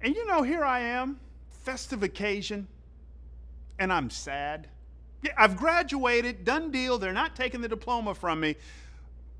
And 0.00 0.14
you 0.14 0.26
know, 0.26 0.42
here 0.42 0.64
I 0.64 0.80
am, 0.80 1.18
festive 1.64 2.02
occasion, 2.02 2.68
and 3.78 3.92
I'm 3.92 4.10
sad. 4.10 4.68
Yeah, 5.22 5.32
I've 5.36 5.56
graduated, 5.56 6.44
done 6.44 6.70
deal. 6.70 6.98
They're 6.98 7.12
not 7.12 7.34
taking 7.34 7.60
the 7.60 7.68
diploma 7.68 8.14
from 8.14 8.40
me. 8.40 8.56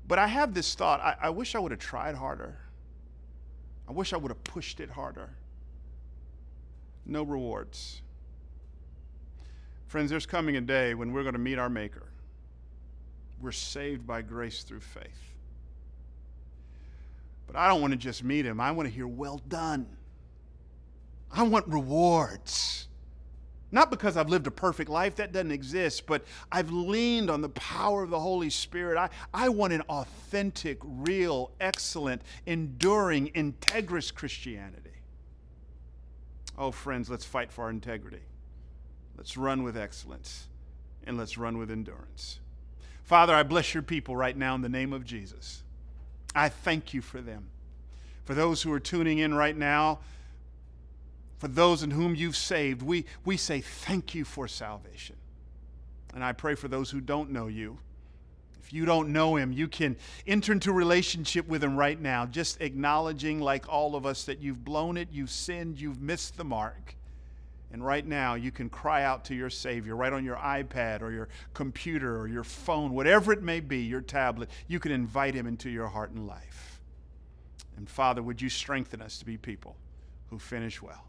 But 0.07 0.19
I 0.19 0.27
have 0.27 0.53
this 0.53 0.75
thought 0.75 0.99
I, 0.99 1.15
I 1.21 1.29
wish 1.29 1.55
I 1.55 1.59
would 1.59 1.71
have 1.71 1.79
tried 1.79 2.15
harder. 2.15 2.57
I 3.87 3.91
wish 3.91 4.11
I 4.11 4.17
would 4.17 4.31
have 4.31 4.43
pushed 4.43 4.79
it 4.79 4.89
harder. 4.89 5.29
No 7.05 7.23
rewards. 7.23 8.01
Friends, 9.87 10.11
there's 10.11 10.25
coming 10.25 10.57
a 10.57 10.61
day 10.61 10.93
when 10.93 11.13
we're 11.13 11.23
going 11.23 11.33
to 11.33 11.39
meet 11.39 11.57
our 11.57 11.69
Maker. 11.69 12.07
We're 13.41 13.51
saved 13.51 14.05
by 14.05 14.21
grace 14.21 14.63
through 14.63 14.81
faith. 14.81 15.33
But 17.47 17.55
I 17.55 17.67
don't 17.67 17.81
want 17.81 17.93
to 17.93 17.97
just 17.97 18.23
meet 18.23 18.45
him, 18.45 18.59
I 18.59 18.71
want 18.71 18.87
to 18.87 18.93
hear, 18.93 19.07
well 19.07 19.41
done. 19.47 19.87
I 21.31 21.43
want 21.43 21.67
rewards. 21.67 22.87
Not 23.71 23.91
because 23.91 24.17
I've 24.17 24.29
lived 24.29 24.47
a 24.47 24.51
perfect 24.51 24.89
life, 24.89 25.15
that 25.17 25.31
doesn't 25.31 25.51
exist, 25.51 26.07
but 26.07 26.23
I've 26.51 26.71
leaned 26.71 27.29
on 27.29 27.41
the 27.41 27.49
power 27.49 28.01
of 28.01 28.09
the 28.09 28.19
Holy 28.19 28.49
Spirit. 28.49 28.97
I, 28.97 29.09
I 29.31 29.49
want 29.49 29.73
an 29.73 29.81
authentic, 29.81 30.79
real, 30.83 31.51
excellent, 31.59 32.23
enduring, 32.47 33.27
integrous 33.33 34.13
Christianity. 34.13 34.89
Oh, 36.57 36.71
friends, 36.71 37.09
let's 37.09 37.25
fight 37.25 37.51
for 37.51 37.65
our 37.65 37.69
integrity. 37.69 38.21
Let's 39.15 39.37
run 39.37 39.63
with 39.63 39.77
excellence 39.77 40.47
and 41.05 41.17
let's 41.17 41.37
run 41.37 41.57
with 41.57 41.69
endurance. 41.69 42.39
Father, 43.03 43.33
I 43.35 43.43
bless 43.43 43.73
your 43.73 43.83
people 43.83 44.15
right 44.15 44.35
now 44.35 44.55
in 44.55 44.61
the 44.61 44.69
name 44.69 44.93
of 44.93 45.05
Jesus. 45.05 45.63
I 46.35 46.49
thank 46.49 46.93
you 46.93 47.01
for 47.01 47.21
them. 47.21 47.49
For 48.25 48.33
those 48.33 48.61
who 48.61 48.71
are 48.71 48.79
tuning 48.79 49.19
in 49.19 49.33
right 49.33 49.55
now, 49.55 49.99
for 51.39 51.47
those 51.47 51.83
in 51.83 51.91
whom 51.91 52.15
you've 52.15 52.35
saved, 52.35 52.81
we, 52.81 53.05
we 53.25 53.37
say 53.37 53.61
thank 53.61 54.13
you 54.13 54.25
for 54.25 54.47
salvation. 54.47 55.15
And 56.13 56.23
I 56.23 56.33
pray 56.33 56.55
for 56.55 56.67
those 56.67 56.91
who 56.91 56.99
don't 56.99 57.31
know 57.31 57.47
you. 57.47 57.79
If 58.61 58.73
you 58.73 58.85
don't 58.85 59.13
know 59.13 59.37
him, 59.37 59.53
you 59.53 59.67
can 59.67 59.95
enter 60.27 60.51
into 60.51 60.73
relationship 60.73 61.47
with 61.47 61.63
him 61.63 61.77
right 61.77 61.99
now, 61.99 62.25
just 62.25 62.61
acknowledging, 62.61 63.39
like 63.39 63.67
all 63.69 63.95
of 63.95 64.05
us, 64.05 64.25
that 64.25 64.39
you've 64.39 64.63
blown 64.63 64.97
it, 64.97 65.07
you've 65.11 65.31
sinned, 65.31 65.79
you've 65.79 66.01
missed 66.01 66.37
the 66.37 66.43
mark. 66.43 66.95
And 67.71 67.85
right 67.85 68.05
now, 68.05 68.33
you 68.33 68.51
can 68.51 68.69
cry 68.69 69.03
out 69.03 69.25
to 69.25 69.35
your 69.35 69.49
Savior 69.49 69.95
right 69.95 70.11
on 70.11 70.25
your 70.25 70.35
iPad 70.35 71.01
or 71.01 71.11
your 71.11 71.29
computer 71.53 72.19
or 72.19 72.27
your 72.27 72.43
phone, 72.43 72.93
whatever 72.93 73.31
it 73.31 73.43
may 73.43 73.59
be, 73.59 73.79
your 73.79 74.01
tablet. 74.01 74.49
You 74.67 74.79
can 74.79 74.91
invite 74.91 75.35
Him 75.35 75.47
into 75.47 75.69
your 75.69 75.87
heart 75.87 76.11
and 76.11 76.27
life. 76.27 76.81
And 77.77 77.87
Father, 77.87 78.21
would 78.21 78.41
you 78.41 78.49
strengthen 78.49 79.01
us 79.01 79.19
to 79.19 79.25
be 79.25 79.37
people 79.37 79.77
who 80.29 80.37
finish 80.37 80.81
well? 80.81 81.08